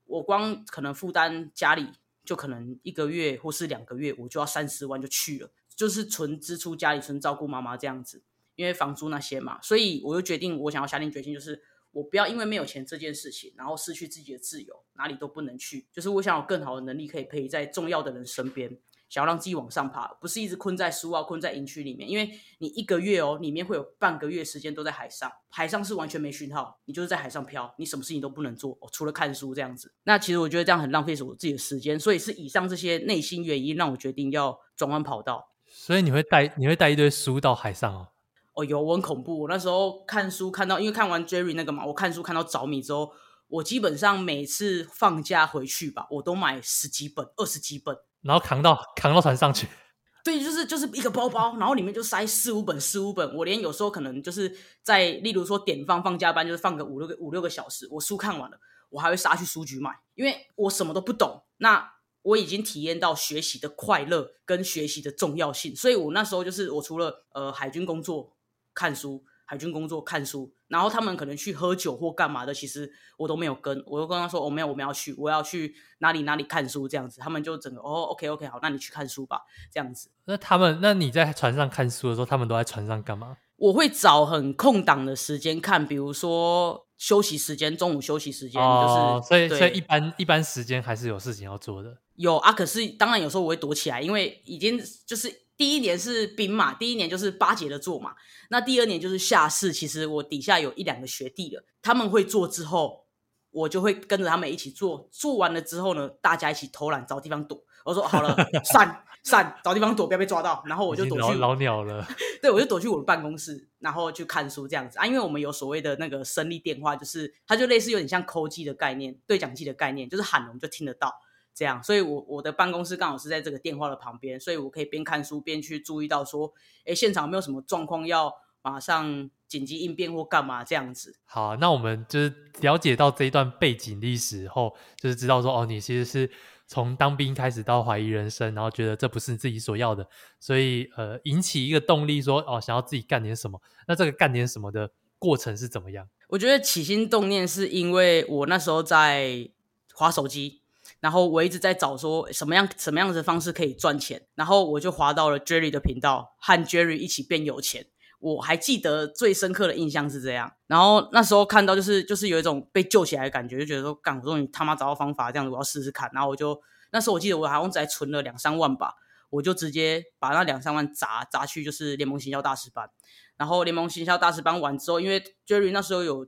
[0.10, 1.88] 我光可能负担家里
[2.26, 8.22] 就可能一个月或是两个月，我就要三十万就去了，就是纯支出家里，纯照顾妈妈这样子，
[8.56, 9.62] 因为房租那些嘛。
[9.62, 11.64] 所以我就决定，我想要下定决心，就是。
[11.92, 15.88] 我不要因为没有钱这件事情，然后失去自己的自由，哪里都不能去。
[15.92, 18.78] 就是我想有更好的能力，可以陪在重要的人身边，
[19.10, 22.08] 想要让自己往上爬，不是一直困在苏澳、困在营区里面。
[22.08, 29.92] 因为你一个月哦，里面会有半个月时间都在海上，海上是完全没讯号，你就是在海上漂，你什么事情都不能做，哦，除了看书这样子。
[30.04, 35.50] 那其实我觉得这样很浪费我自己的时间，所以是以上这些内心原因让我决定要转弯跑道。
[35.68, 38.08] 所以你会带你会带一堆书到海上哦？
[38.54, 39.42] 哦，有，我很恐怖。
[39.42, 43.12] 我那时候看书看到，因为看完 Jerry 那个嘛，我看书看到着迷之后，
[43.48, 49.68] 我基本上每次放假回去吧，我都买十几本、二十几本，然后扛到扛到船上去。
[50.24, 53.36] 对，就是就是一个包包，然后里面就塞四五本、四五本。
[53.36, 61.44] 我连有时候可能就是在，例如说点放放假班，就是放个五六个五六个小时，我书看完了，我还会杀去书局买，因为我什么都不懂。
[61.58, 68.36] 那我已经体验到学习的快乐跟学习的重要性，所以我那时候就是我除了呃海军工作。
[68.72, 79.42] 看书，海军工作看书，然后他们可能去喝酒或干嘛的，其实我都没有跟，我就跟他说，我、哦、没有，我们要去，我要去哪里哪里看书这样子，他们就整个哦，OK OK 好，那你去看书吧，
[79.74, 80.12] 这样子。
[80.26, 83.38] 那他们，那你在船上看书的时候，他们都在船上干嘛？
[83.56, 91.98] 我会找很空档的时间看，比如说休息时间，中午休息时间，哦、就是所以所以一般一般时间还是有事情要做的。
[92.18, 95.49] 有啊，可是当然有时候我会躲起来，因为已经就是。
[95.60, 98.14] 第一年是兵马，第一年就是巴结的做嘛。
[98.50, 103.06] 那第二年就是下士，其实我底下有一两个学弟了，他们会做之后，
[103.52, 105.10] 我就会跟着他们一起做。
[105.12, 107.62] 做完了之后呢，大家一起偷懒找地方躲。
[107.84, 110.64] 我说好了， 散散，找地方躲，不要被抓到。
[110.66, 112.08] 然后我就躲去老，老鸟了。
[112.42, 115.06] 对，我就躲去我的办公室，然后去看书这样子啊。
[115.06, 121.14] 因为我们有所谓的那个声力电话，就是它就类似有点像 call 机的概念，对讲机的概念，就是喊我们就听得到
[121.54, 121.84] 这样。
[121.84, 126.54] 所以我我的办公室刚好是在这个电话的旁边，所以我可以边看书边去注意到说，
[126.86, 131.16] 哎，现场有没有什么状况要马上紧急应变或干嘛这样子。
[131.26, 136.32] 好，那我们就是了解到这一段背景历史后，就是知道说哦，你其实是。
[136.72, 140.08] 从当兵开始到怀疑人生，然后觉得这不是自己所要的，
[140.40, 143.60] 所以呃引起一个动力说哦，想要自己干点什么。
[143.88, 146.08] 那这个干点什么的过程是怎么样？
[146.28, 149.50] 我觉得起心动念是因为我那时候在
[149.96, 150.62] 滑手机，
[151.00, 157.88] 然后我一直在找说什么样什么样子的方式可以赚钱，然后我就滑到了 Jerry 的频道，和 Jerry 一起变有钱。
[158.20, 166.12] 我还记得最深刻的印象是这样，然后那时候看到就是就是有一种被救起来的感觉，就觉得说干，我终于他妈找到方法，这样子我要试试看。
[166.14, 166.60] 然后我就
[166.92, 168.96] 那时候我记得我好像只存了两三万吧，
[169.30, 172.90] 我就直接把那两三万砸砸去就是联盟行销大师班。
[173.38, 176.28] 然后联盟行销大师班完之后，因为 Jerry 那时候有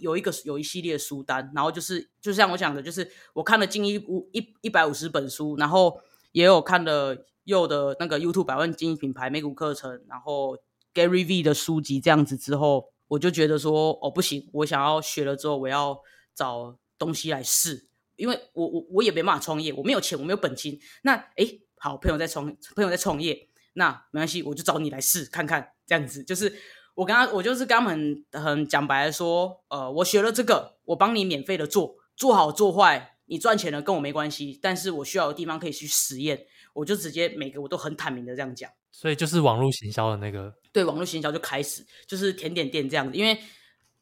[0.00, 6.00] 有一个有一系列书单，然后就是就像我讲的，就是我看了近一五一一百五十本书，然后
[6.32, 10.58] 也有看了又的那个 YouTube 百万经营品牌美股课程，然后。
[10.94, 15.98] Gary V 的书籍这样子之后，我就觉得说，哦，不行，我想要学了之后，我要
[16.36, 20.78] 找东西来试，因为我我我也没办法创业，我没有钱，我没有本金。
[21.02, 26.54] 那诶，好，朋友在创，朋友在创业，那没关系，我就找你来试看看，这样子就是
[26.94, 38.70] 我跟他，我就是跟他们很很讲白的说，呃，我学了这个，我帮你免费的做，做好做坏，你赚钱了跟我没关系，但是我需要的地方可以去实验，我就直接每个我都很坦明的这样讲。
[38.92, 43.18] 所以就是网络行销的那个，对，网络行销就开始就是甜点店这样子。
[43.18, 43.36] 因为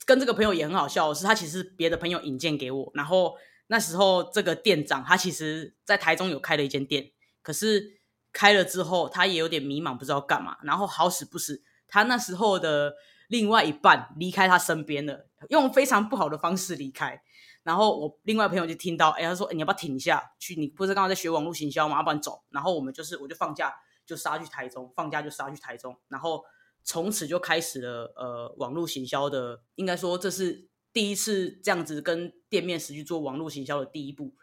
[0.05, 3.35] 跟这个朋友也很好笑的是，他其实别的朋友引荐给我，然后
[3.69, 8.01] 那时候这个店长他其实在台中有开了一间店，可是
[8.35, 10.59] 开了之后他也有点迷茫，不知道干嘛。
[10.63, 12.95] 然后好死不死，他那时候的
[13.29, 17.23] 另外一半离开他身边了，用非常不好的方式离开。
[17.63, 20.33] 然后我另外朋友就听到，哎，他说，你要不要停一下？
[20.41, 21.99] 去，你不是刚刚在学网络行销吗？
[21.99, 22.43] 要不然走。
[22.51, 23.73] 然后我们就是，我就放假。
[24.05, 26.43] 就杀去台中，放假就杀去台中，然后
[26.83, 34.35] 从此就开始了呃网络行销的，应该说这是第一次这样子跟店面实际做网络行销的第一步，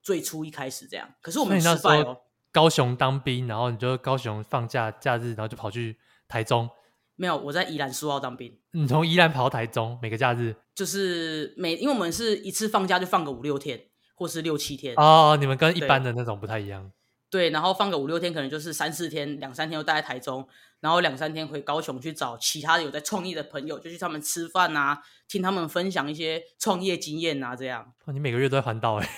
[0.00, 1.12] 最初一开始这样。
[1.20, 2.20] 可是我们失败哦。
[2.52, 6.70] 高雄当兵，然后你就高雄放假假日，然后就跑去台中。
[7.18, 8.56] 没有，我在宜兰苏澳当兵。
[8.70, 14.94] 你从宜兰跑到台中，每个假日就是每，因为我们是一次放假就放个五六天，或是六七天。
[14.96, 16.92] 哦，你们跟一般的那种不太一样。
[17.28, 20.48] 对，然后放个五六天，可能就是三四天，两三天又待在台中，
[20.80, 27.92] 然后两三天回高雄去找其他的有在创业的朋友，就去他们吃饭啊，听他们分享一些创业经验啊，这样。
[28.06, 29.10] 哦，你每个月都在环岛哎？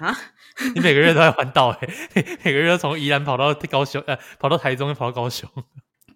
[0.00, 0.14] 啊？
[0.74, 1.88] 你每个月都在环岛哎？
[2.44, 5.48] 每个月都从宜兰跑到高雄，呃，跑到台中又跑到高雄，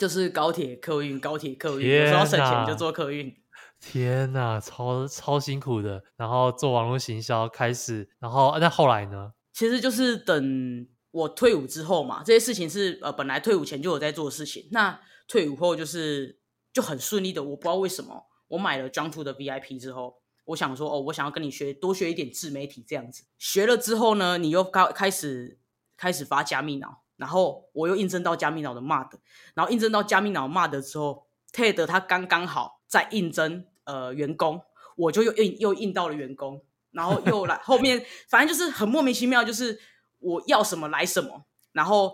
[0.04, 3.34] 就是高铁客运，高铁客运，有时候省钱就坐客运。
[3.80, 6.04] 天呐，超超辛苦的。
[6.18, 9.32] 然后做网络行销开始，然后那后来呢？
[9.54, 10.86] 其实就是等。
[11.10, 14.68] 我退伍之后嘛，这些事情是呃本来退伍前就有在做的事情。
[14.72, 16.40] 那退伍后就是
[16.72, 23.24] 就很顺利的，我不知道为什么，我买了2的 VIP 之后，我想说哦，我想要跟你学多学一点自媒体这样子。
[23.38, 25.60] 学了之后呢，你又开开始
[25.96, 29.10] 开始发加密脑，然后我又应征到加密脑的 MOD，
[29.54, 34.60] 然后应征到加密脑 MOD 之后，TED 他刚刚好在应征呃员工，
[34.96, 39.80] 我就又应又应到了员工，然后又来后面，反正就是很莫名其妙，就是。
[40.20, 42.10] 我要什么来什么，然后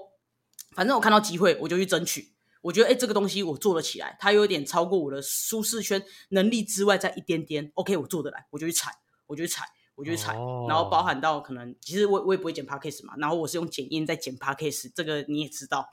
[0.74, 2.32] 反正我看到机会我就去争取。
[2.60, 7.70] 我觉得哎，这个东西我做得起来，它有点超过我的舒适圈能力之外再一点点。
[7.74, 8.90] OK，我做得来，我就去踩，
[9.28, 9.64] 我就去踩，
[10.00, 10.34] 我就去采。
[10.34, 10.68] Oh.
[10.68, 15.88] 然后包含到可能，其实我我也不会剪 Podcast 嘛，然后我是用剪音在剪 Podcast，这个你也知道，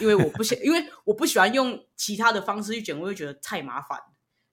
[0.00, 4.00] 因为我不喜， 因为我不喜欢用其他的方式去剪，我会觉得太麻烦。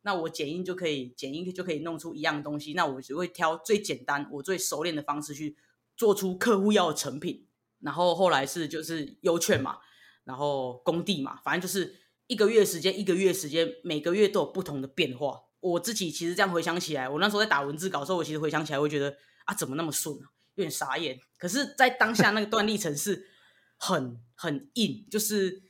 [0.01, 5.55] 那我剪音就可以剪音就可以弄出一样东西，那我只会挑最简单、我最熟练的方式去。
[5.97, 7.47] 做出客户要的成品，
[7.79, 9.77] 然后后来是就是优券嘛，
[10.25, 11.95] 然后工地嘛，反正就是
[12.27, 15.43] 一个月时间，一个月时间，每个月都有不同的变化。
[15.71, 21.19] 我自己其实这样回想起来，我那时候在打文字稿的时候，我其实回想起来会觉得啊，怎么那么顺啊，有点傻眼。
[21.39, 23.27] 可是，在当下那个段历程是
[23.77, 25.63] 很很硬，就是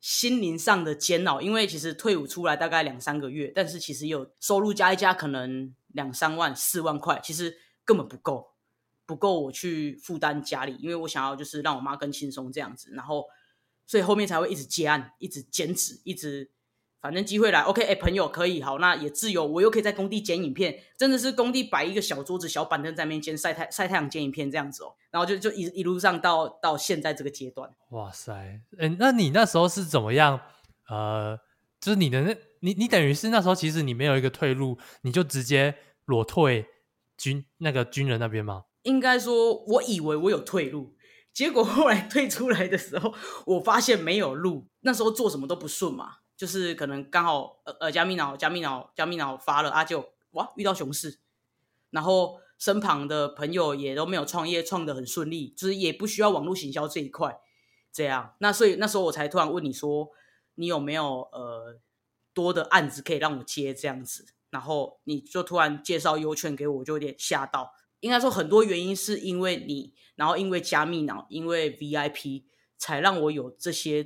[0.00, 1.40] 心灵上的煎熬。
[1.40, 8.52] 因为其实退伍出来大概两三个月，但是其实有收入加一加，可能两三万、四万块，其实根本不够。
[9.04, 13.26] 不够我去负担家里，因为我想要就是让我妈更轻松这样子，然后
[13.86, 16.50] 所以后面才会一直接案，一直兼职，一直
[17.02, 27.68] 反正机会来，OK，哎，朋友可以好，那也自由，我又可以在工地剪影片，真的是工地摆一个小桌子、小板凳在那边剪晒太晒太阳剪影片这样子哦，然后就就一一路上到到现在这个阶段。
[27.90, 30.40] 哇塞，哎，那你那时候是怎么样？
[30.88, 31.36] 呃，
[31.80, 35.74] 就是你的那，你你等于是那时候其实你没有一个退路，你就直接
[36.04, 36.66] 裸退
[37.18, 38.64] 军那个军人那边吗？
[38.84, 40.94] 应该说，我以为我有退路。
[41.32, 43.14] 结果后来退出来的时候，
[43.46, 44.68] 我发现没有路。
[44.82, 51.20] 那时候做什么都不顺嘛，就是可能刚好呃呃加密脑加密脑加密脑发了啊就，哇遇到熊市，
[51.90, 57.38] 然后身旁的朋友也都没有创业创得很顺利，就是也不需要网络行销这一块，
[57.92, 58.34] 这样。
[58.40, 60.10] 那所以那时候我才突然问你说，
[60.56, 61.78] 你有没有呃
[62.34, 64.26] 多的案子可以让我接这样子？
[64.50, 67.72] 然后你就突然介绍优券给我，我就有点吓到。
[68.00, 72.42] 应该说很多原因是因为你，然后因为加密脑，因为 VIP
[72.76, 74.04] 才让我有这些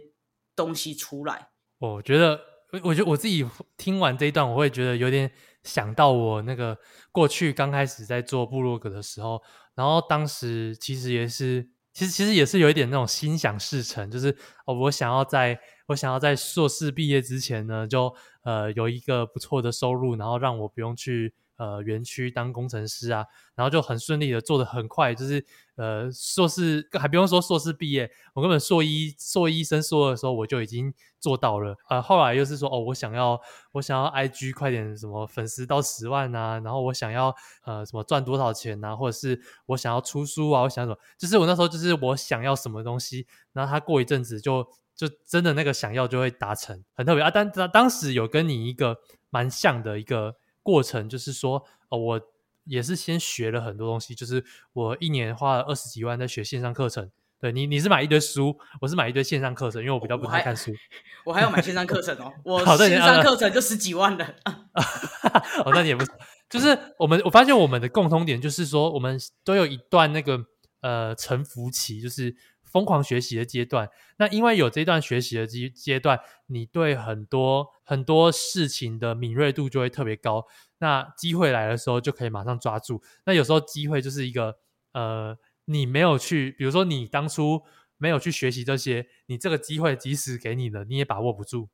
[0.55, 1.49] 东西出来。
[1.79, 2.41] 我觉得，
[2.83, 3.47] 我觉得我自己
[3.77, 5.31] 听完这一段，我会觉得有点
[5.63, 6.77] 想到我那个
[7.13, 9.43] 过去刚开始在做部落格的时候，
[9.75, 15.59] 然后当时其实也是，其实其实也是有一点那种心想事成，就是哦，我想要在
[15.89, 21.35] 我想要在硕士毕业之前呢，就呃有一个不错的收入，然后让我不用去。
[21.57, 25.45] 呃，园区当工程师啊，然后就很顺利的做的很快，就是
[25.77, 31.75] 呃，硕士还不用说硕士毕业，我根本硕一硕一升硕二的时候我就已经做到了。
[31.89, 33.41] 呃，后来又是说，哦，我想要
[33.73, 37.35] 我想要 IG 快点什么粉丝到十万啊，然后我想要
[37.65, 44.63] 呃什么赚多少钱啊，或者是我想要出书啊，我想什么，就是我那时候就是我想要什么东西，然后他过一阵子就
[44.95, 47.31] 就真的那个想要就会达成，很特别啊。
[47.31, 48.99] 但当当时有跟你一个
[49.31, 50.37] 蛮像的一个。
[50.67, 52.21] 过程就是说，哦，我
[52.65, 57.09] 也是先学了很多东西，就是我一年花了二十几万在学线上课程。
[57.39, 60.73] 对你，你是买一堆书，我是买一堆线上课程，因为我比较不太看书。
[61.25, 64.27] 我还，我还要买线上课程哦， 我线上课程就十几万了。
[65.65, 66.11] 哦，那你也不是，
[66.51, 70.45] 就是我们我发现我们的共通点就是说，我们都有一段那个
[70.81, 72.35] 呃沉浮期，就是。
[72.77, 80.45] 疯狂学习的阶段，那因为有这段学习的阶阶段，你对很多很多事情的敏锐度就会特别高。
[80.77, 83.03] 那机会来的时候，就可以马上抓住。
[83.25, 84.59] 那有时候机会就是一个，
[84.93, 87.63] 呃，你没有去，比如说你当初
[87.97, 91.71] 没有去学习这些，你这个机会即使给你了，你也把握不住。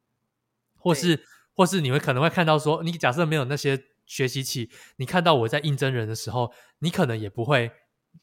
[0.76, 7.72] 或是或是你会可能会看到说，你假设没有那些学习起，你看到我在应征人的时候，你可能也不会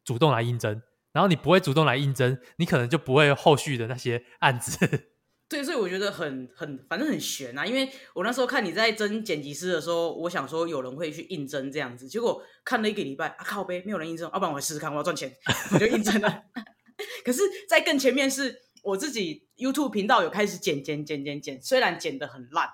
[0.05, 0.81] 主动来应征。
[1.11, 4.77] 然后你不会主动来应征，你可能就不会有后续的那些案子。
[5.49, 7.65] 对，所以我觉得很很，反正很悬啊。
[7.65, 15.35] 因为我那时候看你在征剪辑师的时候，我想说有人会去应征这样子，结果看了一个礼拜啊，靠北没有人应征，要不然我试试看，我要赚钱，
[15.73, 16.43] 我就应征了。
[17.25, 22.69] 可是，在更前面是我自己 YouTube 频道有开始剪剪剪剪剪，虽然剪得很烂，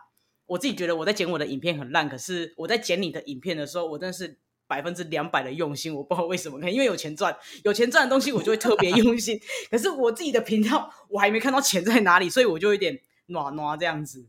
[0.48, 4.40] 我自己觉得我在剪我的影片很烂，可是我在剪你的影片的时候，我真的是。
[4.68, 9.40] 百分之两百的用心，我不知道为什么，可能因为有钱赚，有钱赚的东西我就会特别用心。
[9.70, 14.28] 可是我自己的频道，我还没看到钱在哪里，所以我就有点暖暖这样子。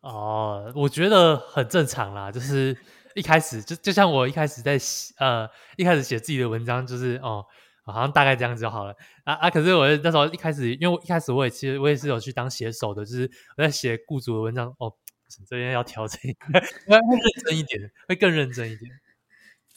[0.00, 2.76] 哦，我觉得很正常啦，就是
[3.14, 4.78] 一开始就就像我一开始在
[5.18, 7.44] 呃一开始写自己的文章，就是哦，
[7.84, 9.50] 好像大概这样子就好了啊啊！
[9.50, 14.92] 可是我那时候一开始，因为我一开始我也其实我也是有去当写手的，就是我在写雇主的文章哦，
[15.48, 16.20] 这边要调整，
[16.86, 18.90] 会认真一点，会更认真一点。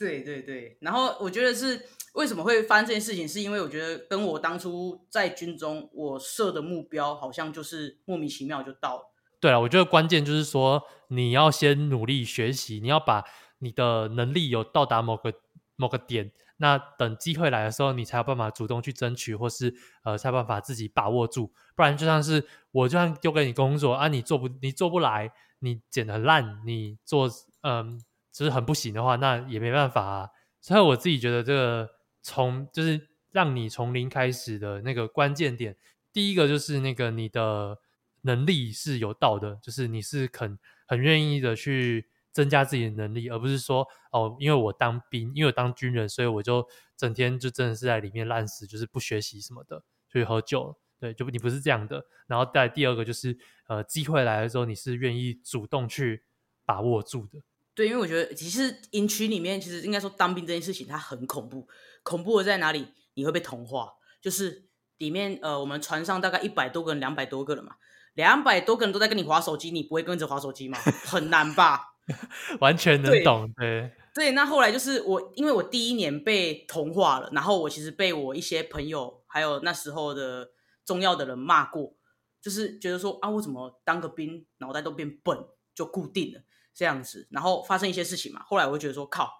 [0.02, 1.80] 对对对，然后我觉得是
[2.16, 9.14] 为什么会发生这件事情，是因为我觉得跟我当初在军中我设的目标好像就是莫名其妙就到了。
[9.40, 13.24] 对啊，我觉得关键就是说你要先努力学习，你要把
[13.60, 15.32] 你的能力有到达某个
[15.76, 21.54] 某个点，那等机会来的时候，你才有办法主动去争取，或是呃才有办法自己把握住。
[21.76, 27.30] 不然就像是我就算丢给你工作啊，你做不你做不来，你剪得烂，你做
[27.62, 28.02] 嗯。
[28.32, 30.30] 就是很不行的话，那也没办法啊。
[30.60, 31.90] 所以我自己觉得，这个
[32.22, 35.76] 从就是让你从零开始的那个关键点，
[36.14, 37.78] 第一个就是那个你的
[38.22, 40.58] 能力是有到的，就是你是肯
[40.88, 50.78] 很愿意的去增加自己的能力，而不是说哦，因为我当兵，因为我当军人，所以我就整天就真的是在里面烂死，就是不学习什么的，去喝酒。
[51.00, 52.06] 对，就你不是这样的。
[52.28, 53.36] 然后再第二个就是，
[53.68, 56.24] 呃，机会来的时候，你是愿意主动去
[56.64, 57.40] 把握住的。
[57.82, 61.68] 对，因为我觉得其实营区里面，其实应该说当兵这件事情它很恐怖。
[62.04, 62.90] 恐怖的在哪里？
[63.16, 63.92] 你会被同化。
[64.22, 64.68] 就是
[65.00, 67.78] 里面呃，我们船上大概一百多个人，两百多个人嘛，
[68.14, 70.78] 两百多个人都在跟你划手机，你不会跟着划手机吗？
[70.78, 71.96] 很难吧？
[72.62, 74.32] 完全能懂，对对，对。
[74.34, 80.52] 那后来就是我，因为我第一年被同化了，然后我其实被我一些朋友还有那时候的
[80.86, 81.96] 重要的人骂过，
[82.40, 85.36] 就是觉得说啊，我怎么当个兵脑袋都变笨。
[85.74, 86.42] 就固定了
[86.74, 87.28] 这样子。
[87.32, 89.32] 然后发生一些事情嘛，后来我就觉得说靠，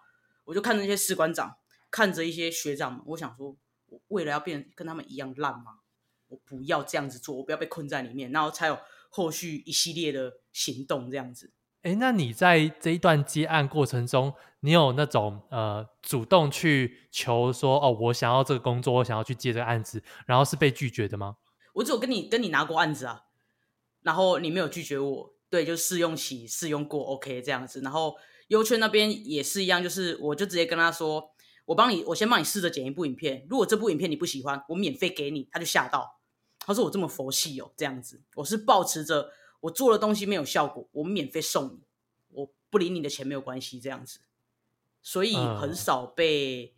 [0.46, 1.56] 我就看着那些士官长，
[1.90, 3.56] 看着一些学长们，我想说，
[3.88, 5.80] 我为了要变跟他们一样烂吗？
[6.28, 8.80] 我不要这样子做，我不要被困在里面，然后才有
[9.10, 11.52] 后续一系列的行动这样子。
[11.82, 21.38] 哎，那你在这一段接案过程中，你有那种呃主动去求说哦，我想要这个工作，我想要去接这个案子，然后是被拒绝的吗？
[21.74, 23.24] 我只有跟你跟你拿过案子啊，
[24.02, 27.82] 然后你没有拒绝我，对，就试用期试用过，OK 这样子。
[27.82, 28.16] 然后
[28.48, 31.32] 优圈那边也是一样，就是我就直接跟他说，
[31.66, 35.48] 我帮你，我先帮你试着剪一部影片，如果这部影片你不喜欢，我免费给你。
[35.52, 36.20] 他就吓到，
[36.60, 39.34] 他说我这么佛系哦，这样子，我是抱持着。
[39.60, 41.82] 我做的东西没有效果，我们免费送你，
[42.30, 44.20] 我不领你的钱没有关系，这样子，
[45.04, 46.74] 所以很少被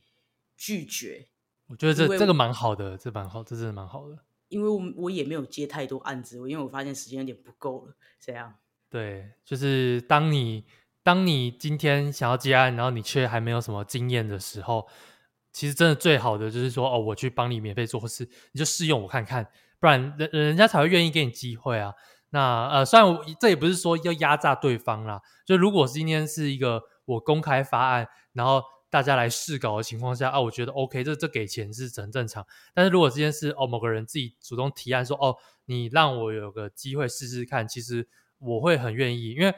[0.57, 1.30] 拒绝。
[1.30, 4.17] 嗯、我觉得这这个蛮好的，这蛮好，这真的蛮好的。
[4.49, 8.53] 因为我我也没有接太多案子，因为我发现时间有点不够了，这样。
[8.94, 10.64] 对，就是当你
[11.02, 14.88] 当你今天想要接案，然后你却还没有什么经验的时候，
[15.52, 21.91] 其实真的最好的就是说，哦，我去帮你免费做事，你就试用我看看，不然人人家才会愿意给你机会啊。
[22.30, 32.46] 那呃，虽然我这也不是说要压榨对方啦，就如果今天是一个我公开发案，然后大家来试稿的情况下啊，我觉得 OK，这这给钱是很正常。
[32.76, 35.36] 但是如果今天是哦某个人自己主动提案说哦，
[35.66, 38.08] 你让我有个机会试试看，其实
[38.44, 39.54] 我会很愿意，因为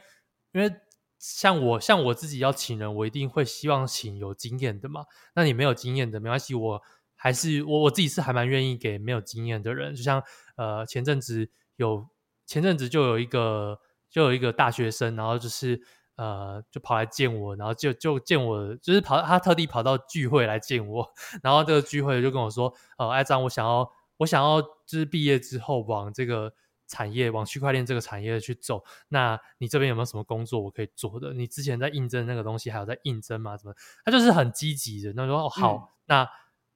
[0.54, 0.74] 因为
[1.20, 5.06] 像我像我自己要请人，我一定会希望请有经验的嘛。
[5.36, 6.82] 那你没有经验的没关系，我
[7.16, 10.24] 还是我我自己是还蛮愿意给没有经验的人，就像
[10.56, 12.08] 呃前阵子有。
[12.48, 15.82] 前阵子就有一个，就有一个大学生，然后就是
[16.16, 21.12] 呃，就跑来见我，然后就就见我，就是跑他特地跑到聚会来见我，
[21.42, 26.54] 然后这个聚会就跟我说，呃，艾张，我想要我想要就是毕业之后往这个
[26.88, 31.34] 产业，往区块链这个产业去走，那你这边有没有什么工作我可以做的？
[31.34, 33.58] 你之前在应征那个东西还有在应征吗？
[33.58, 33.74] 怎么？
[34.04, 36.30] 他就是很积极的，那说哦好，嗯、那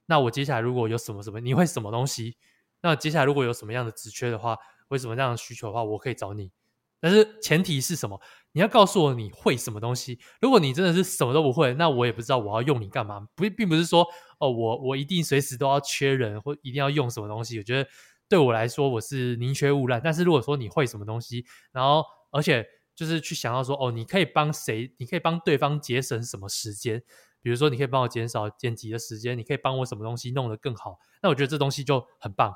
[0.05, 2.37] 那我接下来如果有什么什么，你会什么东西？
[2.81, 4.57] 那接下来如果有什么样的职缺的话？
[4.87, 6.51] 为什么这样的需求的话，我可以找你，
[6.99, 8.19] 但是前提是什么？
[8.53, 10.17] 你要告诉我你会什么东西。
[10.41, 13.27] 如果你真的是什么都不会，那我也不知道我要用你干嘛。
[13.35, 14.03] 不，并不是说
[14.39, 17.59] 哦，我我一定随时都要缺人或一定要用什么东西。
[17.59, 17.87] 我觉得
[18.29, 19.99] 对我来说，我是宁缺毋滥。
[20.01, 22.65] 但是如果说你会什么东西，然后而且
[22.95, 24.93] 就是去想要说哦，你可以帮谁？
[24.99, 27.03] 你可以帮对方节省什么时间？
[27.41, 30.99] 比如说，你可以帮我减少剪辑的时间，你可以帮我什么东西弄得更好？
[31.21, 32.53] 那我觉得这东西就很棒。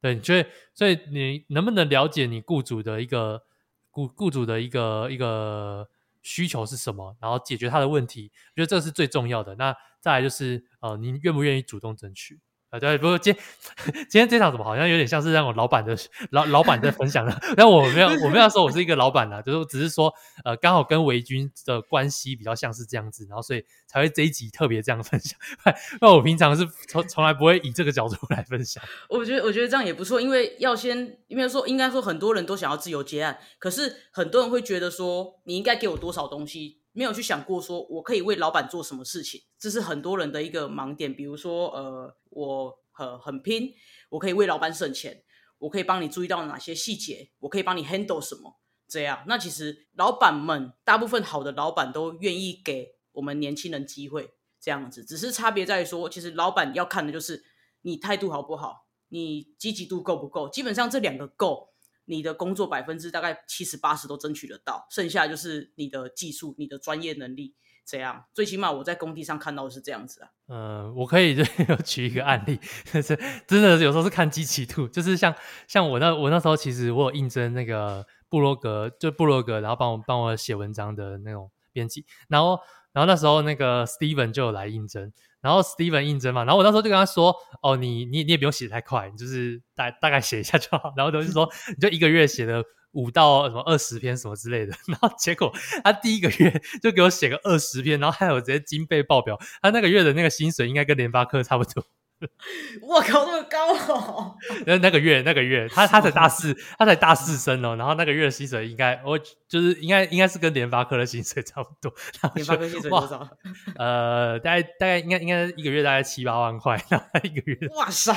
[0.00, 0.44] 对，所以
[0.74, 3.42] 所以你能不能了解你雇主的一个
[3.90, 5.88] 雇雇主的一个一个
[6.22, 9.54] 需求是什么，然后解决他的问题，我觉得这是最重要的。
[9.54, 12.40] 那再来就是呃，您愿不愿意主动争取？
[12.78, 13.34] 对，不过今
[14.08, 15.96] 今天这场怎么好像有点像是让我老板的
[16.30, 20.12] 老老板在分享的， 但我没有我没有说我是一个老板啦，就是只是说
[20.44, 25.38] 呃刚好跟维军的关系比较像是这样子，然后所以才会这一集特别这样分享。
[26.00, 28.82] 那我平常是从从来不会以这个角度来分享。
[29.08, 41.14] 我觉得我觉得这样也不错，因为要先因为说应该说很多人都想要自由接案，可是很多人会觉得说你应该给我多少东西，没有去想过说我可以为老板做什么事情，这是很多人的一个盲点。
[41.14, 42.16] 比如说呃。
[42.36, 43.72] 我很很拼，
[44.10, 45.24] 我可以为老板省钱，
[45.56, 49.24] 我可以帮你注意到哪些细节，我可以帮你 handle 什么，这样。
[49.26, 55.02] 那其实老板们大部分好的老板都愿意给我们年轻人机会，这样子。
[55.02, 57.42] 只是差别在于说，其实老板要看的就是
[57.80, 60.50] 你态度好不好，你积极度够不够。
[60.50, 61.70] 基本上这两个够，
[62.06, 67.54] 你的工作百分之大概七十八十都争取得到，剩下就是你的技术、你的专业能力。
[67.88, 70.30] 这样，最起码我在工地上看到是这样子啊。
[70.48, 71.44] 呃，我可以就
[71.86, 72.58] 举一个案例，
[72.92, 75.32] 就是真的有时候是看机器度，就是像
[75.68, 82.58] 像我那我那时候其实我有应征那个布罗格，就布罗格，然后帮我帮我写文章的那种编辑，然后
[82.92, 85.12] 然后那时候那个 Steven 就有来应征，
[85.46, 92.62] 然后 Steven 应征嘛，然后我那时候就跟他说，哦，你你你也不用写太快，你就是大大概写一下就好，然后就是说你就一个月写了。
[92.92, 95.52] 五到什么二十篇什么之类的， 然后结果
[95.84, 101.84] 他第一个月就给我写个二十篇，然后还有直接经费爆表，他那个月的那个薪水应该跟联发科差不多。
[102.82, 104.36] 我靠，那么高哦！
[104.66, 111.92] 那那个月那个月，他他才大四，他才大四生哦，然后那个月的薪水应该我就是应该应该是跟联发科的薪水差不多。
[112.34, 113.28] 联发科薪水多少？
[113.76, 117.68] 呃，大概大概应该应该一个月大概七八万块，然后一个月。
[117.74, 118.14] 哇塞！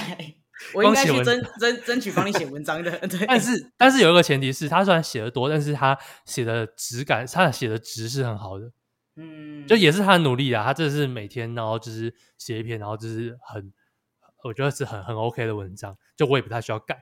[0.74, 3.24] 我应该去争争争取帮你写文章的，对。
[3.28, 8.70] 但是但是有一个前提是，他虽然写的多，但是他写的质感，他写的值是很好的。
[9.16, 10.66] 嗯，就也是他的努力啊。
[10.66, 13.72] 他这是每天，然后就是写一篇，然后就是很，
[14.44, 15.98] 我觉得是很很 OK 的文章。
[16.16, 17.02] 就我也不太需要改，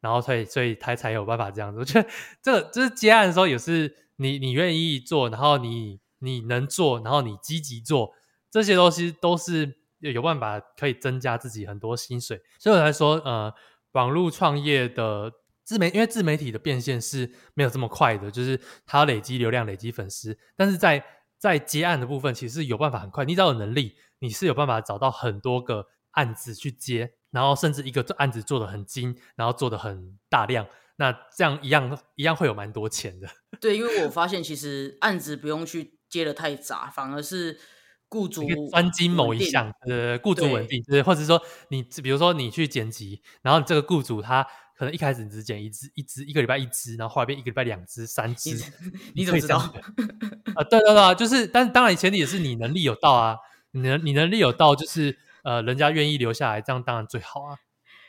[0.00, 1.78] 然后所以所以他才有办法这样子。
[1.80, 2.08] 我觉得
[2.42, 8.12] 这个就是接案的时候也是你你愿意做，然后你你能做，然后你积极做，
[8.50, 12.40] 这些东西都是有办法可以增加自己很多薪水。
[12.58, 13.52] 所以我才说，呃，
[13.92, 15.32] 网络创业的
[15.64, 21.04] 自媒，因为自媒体的变现是没有这么快的，就是它累积流量、累积粉丝，但是在
[21.38, 23.24] 在接案的部分，其实有办法很快。
[23.24, 25.86] 你只要有能力，你是有办法找到很多个
[26.18, 30.66] 案子去接，然后甚至一个案子做的很精，然后做的很大量。
[30.96, 33.28] 那这样一样一样会有蛮多钱的。
[33.60, 37.56] 对，因为我发现其实案子不用去接的太杂，反而是
[38.08, 44.44] 雇主专精某一项，呃，雇主稳定，对，或者说你比如说你去剪辑，然后这个雇主他
[44.76, 48.50] 可能一开始只剪一只，一只一个礼拜一只，然后后来变一个礼拜两只、三只，
[49.14, 49.58] 你怎么知道？
[49.58, 49.72] 啊、
[50.56, 53.36] 呃，对对对，就是，但是当然前提也是你能力有到啊，
[53.70, 55.16] 你能你能力有到，就是
[55.48, 57.56] 呃，人家愿意留下来，这样当然最好啊。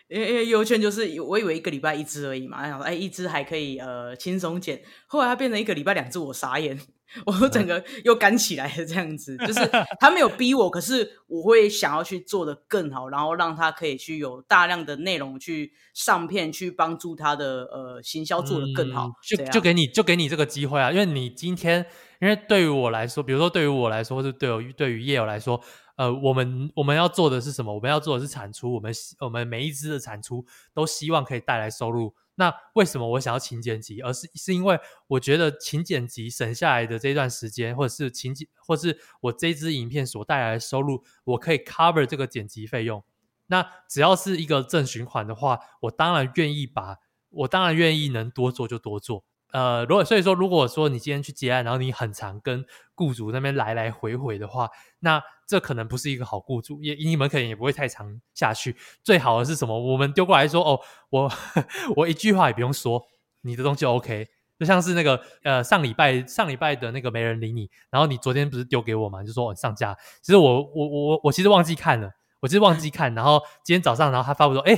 [0.10, 6.80] 因为因为优券就是我以为一个礼拜一支而已嘛，然后哎一支还可以呃轻松减，后来它变成一个礼拜两只，我傻眼，
[7.28, 9.60] 我整个 又干起来了这样子，就是
[10.00, 21.86] 他没有逼我，可是我会想要去做的更好，然后让他可以去有大量的内容去上片，去帮助他的呃行销做的更好，嗯、就就给你就给你这个机会啊，因为你今天
[22.20, 25.62] 因为对于我来说，比如说对于我来说，或者对于对于业友来说。
[26.00, 27.76] 呃，我们我们要做的是什么？
[27.76, 28.74] 我们要做的是产出。
[28.74, 32.16] 我们我们每一支的产出都希望可以带来收入。
[32.36, 34.00] 那为什么我想要勤剪辑？
[34.00, 43.04] 而是是因为我觉得勤剪辑省下来的这段时间，或者是勤剪，或是我这支影片所带来的收入，我可以 cover 这个剪辑费用。
[43.48, 49.26] 那只要是一个正循环的话，我当然愿意把，我当然愿意能多做就多做。
[49.52, 54.70] 呃，如果所以说，如果说你今天去接案，然后你很常跟雇主那边来来回回的话，
[55.00, 58.76] 那这可能不是一个好雇主，也你们可能也不会太长下去。
[59.04, 59.80] 最好的是什么？
[59.80, 60.80] 我们丢过来说，哦，
[61.10, 61.32] 我
[61.98, 63.04] 我一句话也不用说，
[63.42, 64.28] 你的东西 OK。
[64.60, 69.24] 就像是那个呃上礼拜上礼拜的那个没人理你，然后你昨天不是丢给我嘛？
[69.24, 74.78] 就说我上架，其实我我我我其实忘记看了，我其实忘记看，然后今天早上，然后他发布说，哎，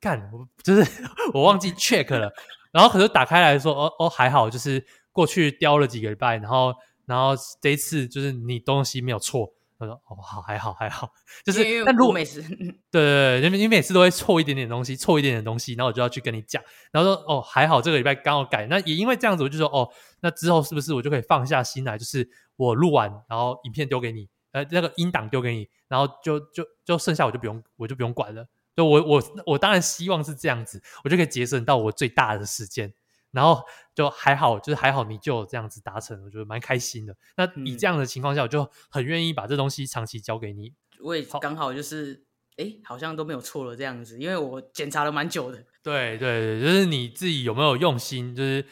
[0.00, 0.84] 看，我就是
[1.32, 2.32] 我忘记 check 了。
[2.74, 6.74] 然后可是打开来说，哦哦还好，就是过去雕了几个礼拜，然后
[7.06, 9.48] 然后这一次就是你东西没有错，
[9.78, 11.08] 他说哦好还好还好，
[11.46, 12.60] 就是但如果每次对
[13.40, 16.60] 对对，你每次都会错一点点东西，错一点点东西，然后我就要去跟你讲，
[16.90, 19.88] 然后说哦还好这个礼拜刚好改，那也因为这样子我就说哦
[20.20, 28.44] 那之后是不是我就可以放下心来，就是我录完然后影片丢给你，呃那个音档丢给你，然后就就就剩下我就不用我就不用管了。
[28.76, 32.92] 就我我我当然希望是这样子，我就可以节省到我最大的时间，
[33.30, 33.62] 然后
[33.94, 37.16] 就还好，就是还好你就这样子达成，我觉得蛮开心的。
[37.36, 40.72] 那以这样的情况下，我就很愿意把这东西长期交给你。
[41.00, 42.24] 我也刚好就是，
[42.56, 45.58] 哎好，像都没有错了这样子，因为我检查了蛮久的。
[45.82, 48.64] 对对对，就是你自己有没有用心，就是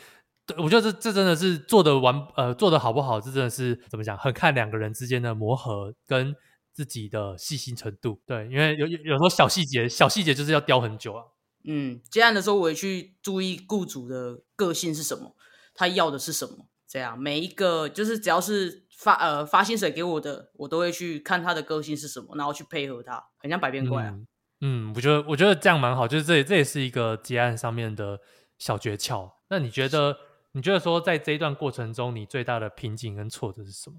[0.57, 6.35] 我觉得这这真的是做的完，呃，做的好不好，这真的是怎么讲，很看两个人之间的磨合跟。
[6.73, 11.25] 自己的细心程度，对，因为有有有时候小细节，小细节就是要雕很久啊。
[11.65, 15.37] 嗯，接案的时候我也去注意雇主的个性是什么，
[15.75, 24.11] 他要的是什么，这样每一个就是只要是发呃发薪水给我的，我都会去看他的个性是什么，然后去配合他，很像百变怪啊。
[24.11, 28.19] 嗯，嗯，我觉得我觉得这样蛮好，就是这这也是一个接案上面的
[28.59, 29.31] 小诀窍。
[29.49, 30.17] 那你觉得
[30.53, 33.99] 你觉得说在这一段过程中，你最大的瓶颈跟挫折是什么？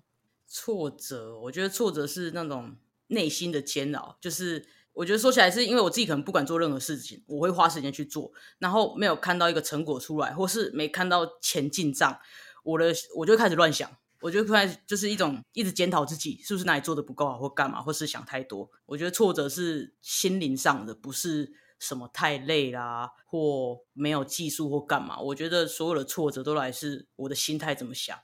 [0.55, 2.75] 挫折，我觉得挫折是那种
[3.07, 4.15] 内心的煎熬。
[4.21, 12.19] 就是我觉得说起来，是因为我自己可能不管做任何事情，我会花时间去做，然后没有看到一个成果出来，或是没看到钱进账，
[12.63, 13.89] 我的我就开始乱想，
[14.21, 18.69] 我就开始就是一种一直检讨自己是不是哪里做的不够好，或干嘛，或是想太多。
[18.85, 25.19] 我觉得挫折是心灵上的，不是什么太累啦，或没有技术或干嘛。
[25.19, 28.15] 我觉得所有的挫折都来自我的心态怎么想。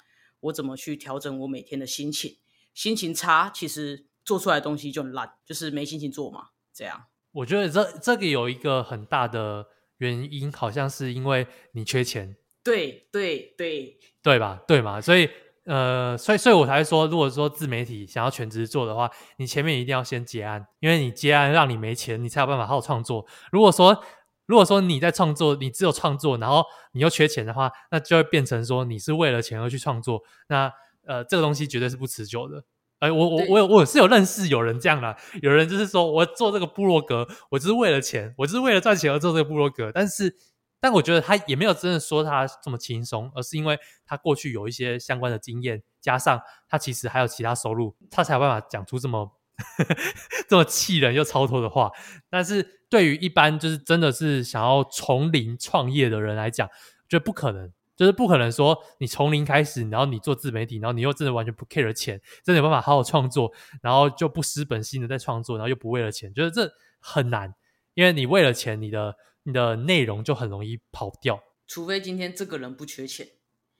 [0.42, 2.38] 我怎么去调整我每天的心情？
[2.74, 6.50] 心情差，其实做出来的东西就很烂，就是没心情做嘛。
[6.74, 9.68] 这样，我觉得这这个有一个很大的
[9.98, 12.38] 原因，好像是因为你缺钱。
[12.64, 14.62] 对对对，对吧？
[14.68, 15.02] 对嘛？
[15.02, 15.30] 所以
[15.66, 23.26] 呃，所以所以我才会说，如果说自媒体想要全职做的话，你前面一定要先接案，因为你接案让你没钱，你才有办法好好创作。
[23.52, 24.04] 如果说
[24.50, 30.74] 如果说你在创作，你只有创作，然后你又缺钱的话，那就会变成说你是为了钱而去创作，那
[31.06, 32.64] 呃这个东西绝对是不持久的。
[32.97, 40.36] 哎、呃，我我我有我是有认识有人这样啦，有人就是说我做这个部落格，我就是为了钱，我就是为了赚钱而做这个部落格，但是
[40.80, 49.36] 但我觉得他也没有真的说他这么轻松，而是因为他过去有一些相关的经验，加上他其实还有其他收入，他才有办法讲出这么。
[50.47, 51.91] 这么气人又超脱的话，
[52.30, 56.68] 但是对于一般就是真的是想要从零创业的人来讲，
[57.08, 67.54] 觉得不可能，就是不可能说你从零开始，然后你做自媒体，然后你又真的完全不 care 钱，真的有办法好好创作，然后就不失本心的在创作，然后又不为了钱，觉得这很难，
[67.94, 71.40] 因为你为了钱，你的你的内容就很容易跑掉。
[71.68, 73.28] 除非今天这个人不缺钱，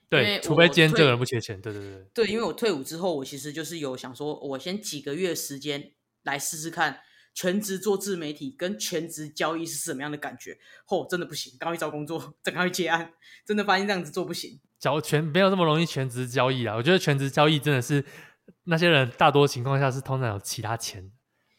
[0.08, 7.00] 对，除非今天这个人不缺钱，对对对，对，因为我退伍之后，我其实就是有想说，我先几个月时间来试试看。
[7.34, 10.58] 全职做自媒体跟全职交易是什么样的感觉？
[10.88, 13.14] 嚯、哦，真的不行，刚去找工作， 赶快接案，
[13.46, 14.60] 真的发现这样子做不行。
[14.80, 16.76] 交全没有这么容易全职交易啊！
[16.76, 18.04] 我觉得全职交易真的是
[18.64, 21.12] 那些人大多情况下是通常有其他钱、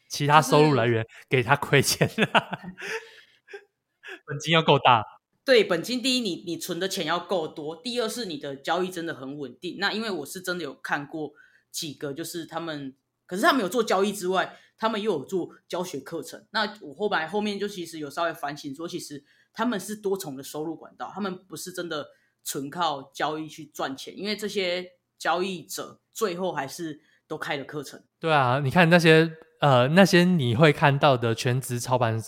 [0.08, 2.26] 其他收入来源给他亏钱的，
[4.26, 5.02] 本金要够大。
[5.44, 9.76] 对，本金第一，你你存的钱要够多；第二是你的交易真的很稳定。
[9.78, 11.32] 那因为我是真的有看过
[11.70, 12.94] 几个，就是他们，
[13.30, 14.58] 可是他们有做交易之外。
[14.82, 19.22] 他们又有做教学课程，那我后来后面就其实有稍微反省说，其实
[19.52, 22.08] 他们是多重的收入管道，他们不是真的
[22.42, 28.02] 纯靠交易去赚钱，因为这些交易者最后还是都开了课程。
[28.18, 32.18] 对啊，你看那些呃那些你会看到的全职操盘的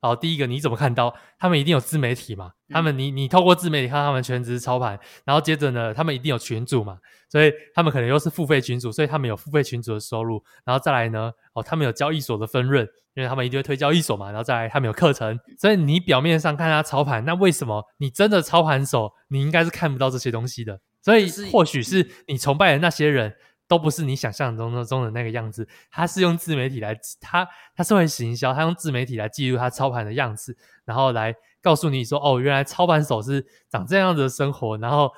[0.00, 0.08] 时候。
[0.10, 2.52] 好，第一个你怎么看到他们一定有自媒体嘛？
[2.68, 20.80] 他们你你透过自媒体看他们全职操盘，然后接着呢，他们一定有群主嘛，所以他们可能又是付费群主，所以他们有付费群主的收入，然后再来呢，哦，他们有交易所的分润，因为他们一定会推交易所嘛，然后再来他们有课程，所以你表面上看他操盘，那为什么你真的操盘手，你应该是看不到这些东西的？
[21.02, 23.34] 所以或许是你崇拜的那些人。
[23.68, 35.10] 都不是你想象中的中的那个样子，他是用自媒体来，他他是会行销，他用自媒体来记录他操盘的样子，然后来告诉你说，哦，原来操盘手是长这样子的生活，然后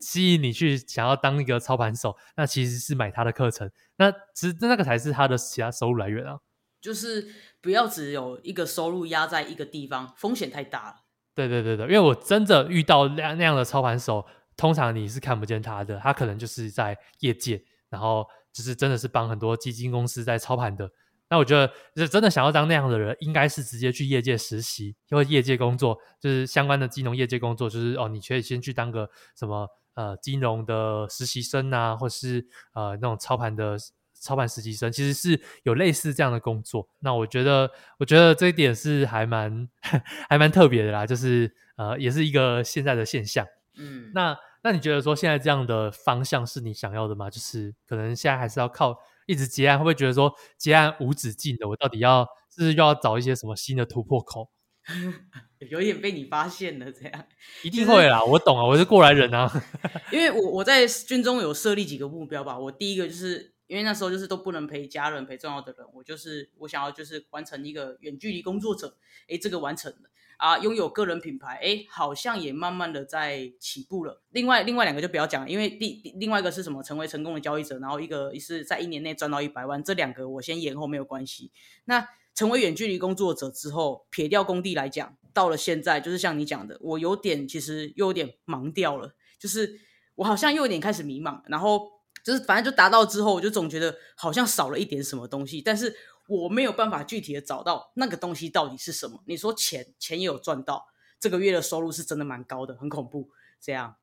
[0.00, 6.38] 吸引你去想要当一个操盘手，那其实是买他的课程，那其实那个才是他的其他收入来源啊。
[6.80, 7.28] 就是
[7.60, 10.96] 不要只有一个收入压在一个地方，风险太大了。
[11.34, 14.26] 对对对对，因为我真的遇到那那样的操盘手，
[14.56, 17.64] 通常你是看不见他的，他可能就是在业界。
[17.92, 20.90] 然后就是真的是帮很多基金公司在操盘的，
[21.28, 33.76] 那我觉得就是真的想要当那样的人，应该是直接去业界实习，因为业界工作就是相关的金融业界工作，就是哦，你可以先去当个什么呃金融的实习生啊，或是呃那种操盘的
[34.14, 36.88] 操盘实习生，其实是有类似这样的工作。
[37.00, 39.68] 那我觉得，我觉得这一点是还蛮
[40.30, 43.46] 还蛮特别的啦，就是呃也是一个现在的现象。
[43.76, 44.34] 嗯，那。
[44.62, 47.28] 那你觉得说现在这样的方向是你想要的吗？
[47.28, 48.96] 就是可能现在还是要靠
[49.26, 51.68] 一直结案，会不会觉得说结案无止境的？
[51.68, 54.50] 我到底要是，是又要找一些什么新的突破口？
[55.70, 57.26] 有点被你发现了，这样
[57.62, 59.50] 一定会啦，我懂啊，我是过来人啊。
[60.10, 68.96] 因为我我在军中有设立几个目标吧，我第一个就是因为那时候就是都不能陪家人陪重要的人，我就是我想要就是完成一个远距离工作者，
[69.28, 70.10] 诶，这个完成了。
[70.42, 74.20] 啊，拥有个人品牌，哎，好像也慢慢的在起步了。
[74.30, 76.82] 另外，另外两个就不要讲了，因为第另外一个是什么？
[76.82, 79.80] 成为成功的交易者，然后一个是在一年内赚到一百万。
[79.84, 81.52] 这两个我先延后没有关系。
[81.84, 89.78] 那成为远距离工作者之后，撇掉工地来讲，到了现在，就是像你讲的，我有点其实又有点忙掉了，就是
[90.16, 91.40] 我好像又有点开始迷茫。
[91.46, 91.88] 然后
[92.24, 95.94] 就是反正就达到之后，我就总觉得好像少了一点什么东西，但是。
[96.28, 99.22] 我没有办法具体的找到那个东西到底是什么。
[99.26, 100.86] 你说钱，钱也有赚到，
[101.18, 103.96] 这个月的收入是真的蛮高的，很恐怖这样。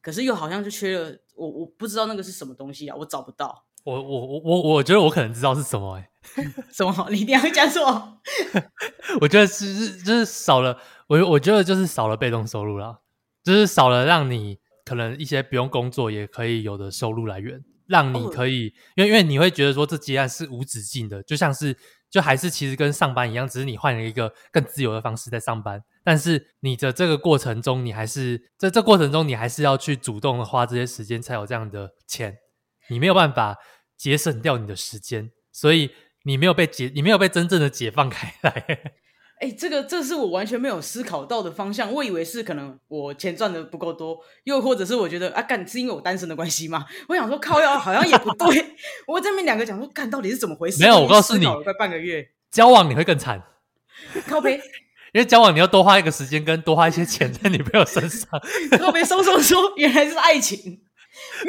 [0.00, 3.64] 可是又好像就缺了，我我不知道那个是什么东西啊，我找不到。
[3.84, 7.08] 我我我我我觉得我可能知道是什么哎、欸， 什么？
[7.10, 8.20] 你一定要讲什么？
[9.20, 13.00] 我觉得是就是少了，我我觉得就是少了被动收入啦，
[13.42, 17.64] 就是少了让你可能一些不用工作也可以有的收入来源。
[17.92, 21.76] 让你可以，因为因为你会觉得说这接案是无止境的，就像是
[22.10, 25.78] 就还是其实跟上班一样，只是你换了一个更自由的方式在上班。
[26.02, 32.34] 但是你的这个过程中，你还是在这过程中，你还是要去主动的花这些时间才有这样的钱，
[32.88, 33.56] 你没有办法
[33.96, 35.90] 节省掉你的时间，所以
[36.24, 38.94] 你没有被解，你没有被真正的解放开来。
[39.42, 41.92] 哎，这个这是我完全没有思考到的方向。
[41.92, 46.86] 我以为是可能我钱赚的不够多，又或者是我觉得啊，干是因为我单身的关系吗？
[47.08, 48.64] 我想说靠要好像也不对。
[49.08, 50.80] 我这边两个讲说，干到底是怎么回事？
[50.80, 53.42] 没有，我告诉你，快半个月交往你会更惨。
[54.28, 54.54] 靠北，
[55.12, 58.28] 因为交往你要多花一个时间，跟多花一些钱在女朋友身上。
[58.78, 60.80] 靠北，说说说，原来是爱情。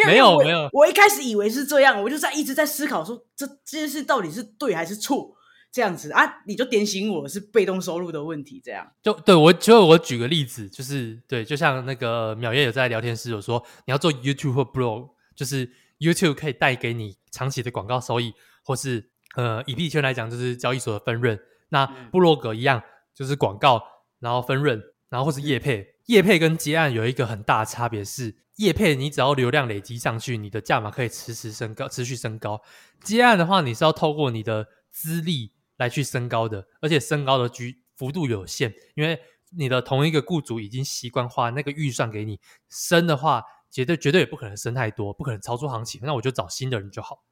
[0.03, 5.35] 没有没有，我一开始以为是这样，我就在一直在思考说，这这件事到底是对还是错。
[5.73, 8.87] 这样子啊，你就点醒我是被动收入的问题，这样。
[9.01, 15.67] 就对我就我举个例子，就是对，就像那个淼叶有在聊天室有说，你要做 YouTube 或 Blog，就是
[15.97, 22.83] YouTube 可以带给你长期的广告收益，或是呃以币圈来讲就是交易所的分润，那布洛格一样
[23.15, 23.81] 就是广告，
[24.19, 32.61] 然后分润，然后或是业配，业配跟接案有一个很大的差别是，业配你只要流量累积上去，你的价码可以持续升高，持续升高。
[33.03, 39.19] 接案的话，你是要透过你的资历来去升高的，而且升高的局幅度有限，因为
[39.55, 47.23] 你的同一个雇主已经习惯花那个预算给你，升的话绝对绝对也不可能升太多，不可能超出行情，那我就找新的人就好。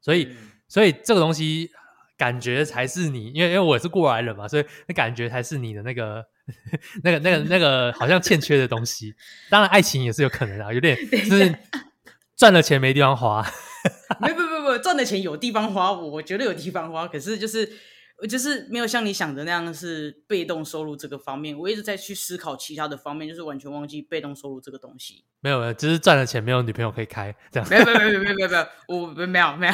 [0.00, 0.36] 所以，嗯、
[0.68, 1.70] 所以这个东西
[2.16, 6.24] 感觉才是你，因为因为我是过来人嘛，所以那感觉才是你的那个
[7.02, 9.14] 那个那个那个好像欠缺的东西。
[9.50, 11.58] 当然，爱情也是有可能啊，有点 就是
[12.36, 13.44] 赚了钱没地方花。
[14.20, 17.70] 没不不不，赚的钱有地方花，我觉得有地方花，可是就是。
[18.28, 25.24] 就是没有像你想的那样是被动收入这个方面，我一直在去思考其他的方面，就是完全忘记被动收入这个东西。
[25.38, 27.68] 没有没有，只是赚了钱没有女朋友可以开这样。
[27.70, 29.72] 没有没有没有没有没有我没有没有。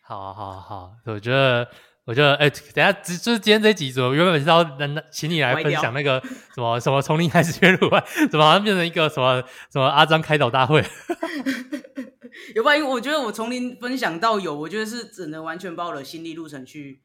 [0.00, 1.68] 好好好，我觉得
[2.06, 6.18] 我觉得哎，等下只就是今天这几集，我原本是要能请你来分享那个
[6.54, 10.82] 什么 什么从零开始学入外， 怎么好像变成一个什么什么阿张开导大会？
[12.54, 12.76] 有吧？
[12.76, 17.02] 因为我觉得我从零分享到有，我觉得是只能完全把我的心历路程去。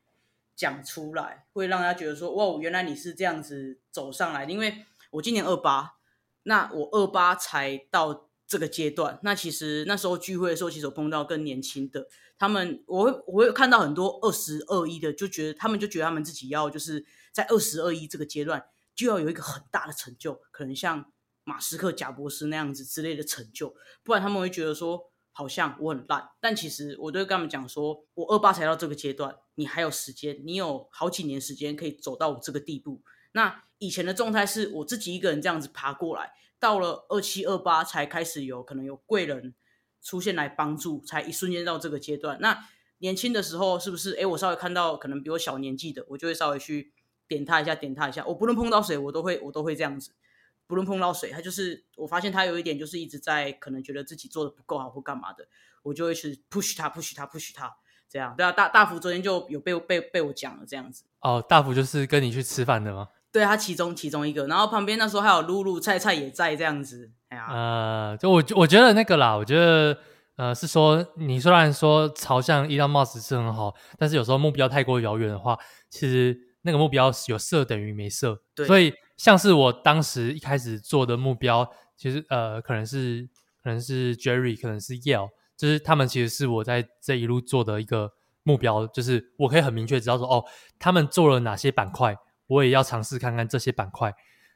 [0.53, 4.51] 讲出来会让他觉得说，哇，原来你是这样子走上来的。
[4.51, 5.93] 因为我今年二八，
[6.43, 9.17] 那我二八才到这个阶段。
[9.23, 12.05] 那其实那时候聚会的时候，其实我碰到更年轻的
[12.37, 18.63] 他们，我会我会看到很多二十二一的，就觉得他们就觉得他们自己要就是在二十二一这个阶段
[18.93, 21.11] 就要有一个很大的成就，可能像
[21.43, 23.73] 马斯克、贾伯斯那样子之类的成就，
[24.03, 25.10] 不然他们会觉得说。
[25.31, 33.01] 好像我很烂，但其实我都会跟他们讲说，我二八才到这个阶段，你还有时间，你有好几年时间可以走到我这个地步。
[33.33, 39.55] 那以前的状态是我自己一个人这样子爬过来，到了二七二八才开始有可能有贵人
[40.01, 42.37] 出现来帮助，才一瞬间到这个阶段。
[42.41, 42.67] 那
[42.97, 44.11] 年轻的时候是不是？
[44.15, 46.93] 诶，我稍微看到可能比我小年纪的，我就会稍微去
[47.27, 48.25] 点他一下，点他一下。
[48.25, 50.11] 我不论碰到谁，我都会我都会这样子。
[50.71, 55.45] 不论碰到谁，他就是我发现他有一点就是一直在可能觉得自己做的不够好或干嘛的，
[55.83, 57.75] 我就会去 push 他，push 他，push 他，
[58.09, 58.53] 这样对啊。
[58.53, 61.03] 大大福昨天就有被被被我讲了这样子。
[61.19, 63.09] 哦，大福就是跟你去吃饭的吗？
[63.33, 67.11] 对，他其中其中一个，然后旁边那时候还有露露、菜菜也在这样子。
[67.27, 69.97] 哎呀，呃，就我我觉得那个啦，我觉得
[70.37, 75.59] 呃是说你虽然说朝向伊朗帽子是很好，但是有时候目标太过遥远的话，
[75.89, 78.93] 其实那个目标有设等于没设，对，所以。
[79.21, 83.29] 像是我当时一开始做的目标，其实呃，可能是
[83.63, 90.43] 可能是 Jerry，可能是 Yale，就是他们其实是我在这一路做的一个目标，就是我可以很明确知道说，哦，
[90.79, 92.17] 他们做了哪些板块，
[92.47, 94.11] 我也要尝试看看这些板块。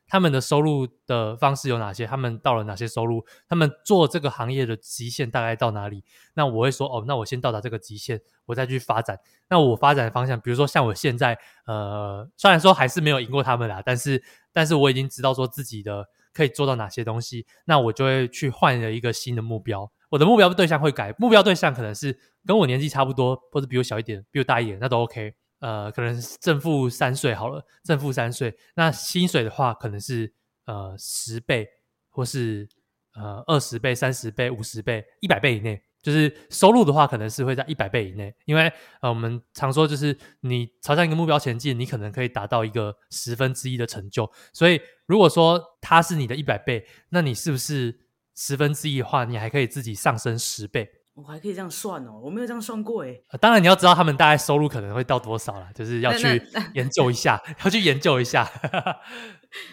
[0.07, 2.05] 他们的收入的方式有哪些？
[2.05, 3.26] 他们到了哪些收入？
[3.47, 6.03] 他们做这个行业的极限大概到哪里？
[6.36, 9.20] 那我会说，哦，那我先到达这个极限，我再去发展。
[9.49, 11.36] 那我发展的方向，比如说像我现在，
[11.66, 14.24] 呃，虽然说还是没有赢过他们啦，但是，
[14.56, 19.91] 但是我已经知道说自己的可以做到哪些东西，那我就会去换了一个新的目标。
[20.10, 25.34] 我的目标对象会改，目标对象可能是跟我年纪差不多，或者比我小一点，比我大一点，那都 OK。
[25.60, 28.56] 呃，可能正负三岁好了，正负三岁。
[28.76, 30.34] 那薪水的话，可能是
[30.66, 31.68] 呃十倍，
[32.10, 32.70] 或是
[33.16, 35.82] 呃二十倍、三十倍、五十倍、一百倍以内。
[36.06, 38.32] 就是收入的话，可能是会在一百倍以内。
[38.45, 44.32] 因为呃，我们常说，就是你朝向一个目标前进，你可能可以达到一个十分之一的成就。
[44.53, 48.01] 所以，如果说它是你的一百倍，那你是不是
[48.36, 50.88] 十分之一的话，你还可以自己上升十倍？
[51.16, 56.39] 我还可以这样算哦，我没有这样算过诶、呃、当然你要知道他们大概收入可能会到多少了，就是 要去
[56.76, 58.47] 研究一下，要去研究一下。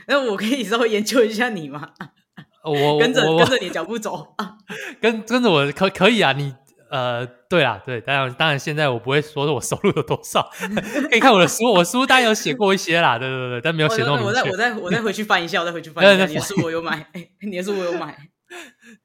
[0.07, 1.93] 那我可以稍微研究一下你吗？
[2.65, 4.57] 我跟着跟着你脚步走啊，
[5.01, 6.33] 跟跟着我可可以啊？
[6.33, 6.55] 你
[6.91, 10.51] 呃，对啊，对，当然当然现在我不会说我收入有多少，
[11.11, 14.27] 可以看我的书，我书当然有写过一些啦，对对对，但没有写那么明。
[14.27, 16.25] 我再我再我再回去翻一下，我再回去翻一下。
[16.27, 17.07] 你的书我有买，
[17.41, 18.17] 你的书我有买，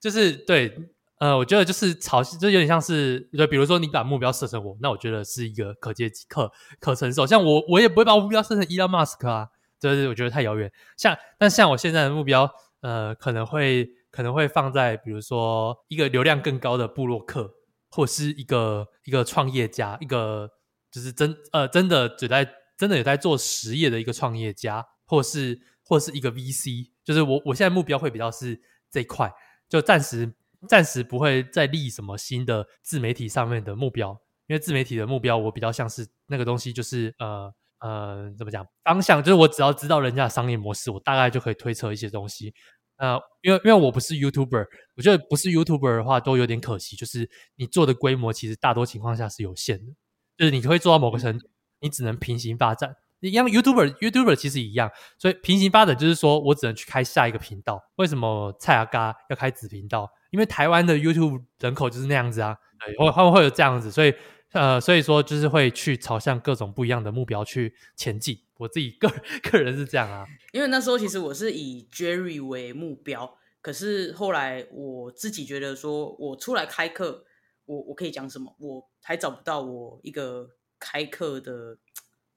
[0.02, 0.74] 就是对。
[1.20, 7.26] 呃，我觉得就是朝，就有点像是，就比如说你把目标设成我，那我觉得是一个可接可可承受。
[7.26, 9.48] 像我，我也不会把目标设成伊隆马斯克啊，
[9.80, 10.72] 就是我觉得太遥远。
[10.96, 12.48] 像，但像我现在的目标，
[12.82, 17.52] 呃，可能会可能会放在比如说一个流量更高的部落客，
[17.90, 20.50] 或是一个一个创业家，一个
[20.92, 22.48] 就是真呃真的只在
[22.78, 29.32] 真的有在做实业的一个创业家，或是或是一个 VC，就是我我现在目标会比较是这一块，
[29.70, 30.34] 就暂时。
[30.68, 34.10] 暂时不会再立什么新的自媒体上面的目标，
[34.48, 42.54] 因为自媒体的目标我比较像是那个东西，就是呃呃怎么讲方向，就是我只要知道人家的商业模式，我大概就可以推测一些东西。
[42.98, 44.66] 呃，因为因为我不是 YouTuber，
[44.96, 49.94] 我觉得不是 YouTuber 的话都有点可惜，就是你做的规模其实大多情况下是有限的，
[50.36, 51.48] 就是你可以做到某个程度，
[51.80, 57.80] 你只能平行发展，一样，YouTuber YouTuber 其实一样，所以平行发展就是说我只能去开下一个频道。
[57.98, 60.10] 为什么蔡阿嘎要开子频道？
[60.32, 64.12] 因为台湾的 YouTube 人口就是那样子啊，对，会会会有这样子，所以
[64.54, 68.40] 呃，所以说就是会去朝向各种不一样的目标去前进。
[68.58, 69.08] 我自己个
[69.52, 77.24] 个人是这样啊，因为那时候其实我是以 Jerry 为目标，可是后来我自己觉得说，我出来开课，
[77.66, 78.56] 我我可以讲什么？
[78.60, 81.78] 我还找不到我一个开课的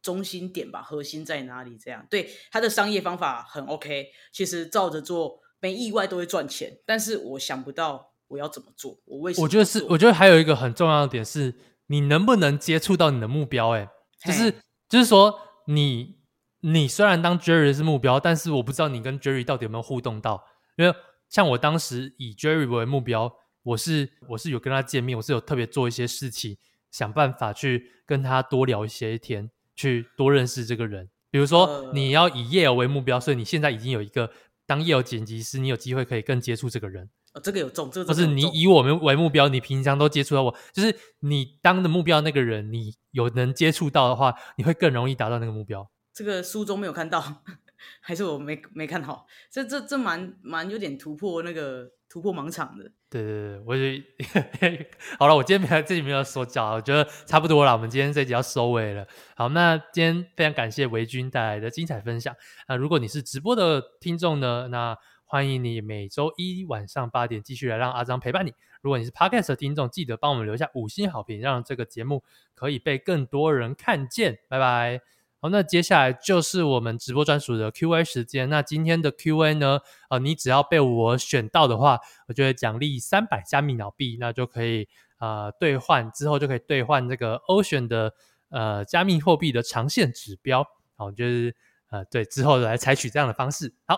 [0.03, 1.79] 中心点吧，核心在哪里？
[1.79, 9.45] 这样对他的商业方法很 OK，其实照着做，没意外都会赚钱，但是我想不到我要怎么做，我为什么？
[9.45, 11.55] 我觉得是，我觉得还有一个很重要的点是，
[11.91, 13.73] 你能不能接触到你的目标？
[13.73, 13.87] 哎，
[14.25, 14.55] 就是
[14.89, 15.39] 就是说。
[15.67, 16.17] 你
[16.63, 20.43] 你虽然当 Jerry 是目标，但是我不知道你跟 Jerry 到底有没有互动到，
[20.77, 20.93] 因为
[21.29, 23.33] 像我当时以 Jerry 为目标，
[23.63, 26.57] 我是我是有跟他见面，我是有特别做一些事情，
[26.91, 31.09] 想办法去跟他多聊一些天，去多认识这个人。
[31.31, 34.33] 比如说你要以 Yale 为目标，所以你现在已经有一个
[34.67, 37.09] 当 Yale 剪辑师，你有机会可以更接触这个人。
[37.33, 45.89] 哦，这个有中，这个不是你以我们为目标，你平常都接触到我，就是你当的目标那个人，你有能接触到的话，你会更容易达到那个目标。
[46.13, 47.23] 这个书中没有看到，
[48.03, 49.27] 还是我没没看好？
[49.51, 52.91] 这这这蛮蛮有点突破那个突破盲场的。
[53.09, 54.87] 对对对，我觉得
[55.19, 57.73] 好了，我今天没有自己没有说教，我觉得差不多了。
[57.73, 59.07] 我们今天这集要收尾了。
[59.37, 62.35] 好，那今天非常感谢维军带来的精彩分享。
[62.69, 64.97] 那如果你是直播的听众呢，那
[65.31, 68.53] 欢迎你每周一晚上八点继续来让阿张陪伴你。
[68.83, 74.41] 如果你是 Podcast 的听众，记得帮我们留下五星好评，让这个节目可以被更多人看见。
[74.49, 75.01] 拜拜。
[75.39, 78.51] 好，那接下来就是我们直播专属的 Q&A 时间。
[78.51, 79.79] 那今天的 Q&A 呢？
[80.09, 84.89] 呃，你只要被我选到的话，我就会奖励三百加密脑币，那就可以
[85.21, 88.13] 呃兑换之后就可以兑换这个 Ocean 的
[88.49, 90.67] 呃加密货币的长线指标。
[90.97, 91.55] 好，就是
[91.91, 93.73] 呃对之后来采取这样的方式。
[93.87, 93.97] 好。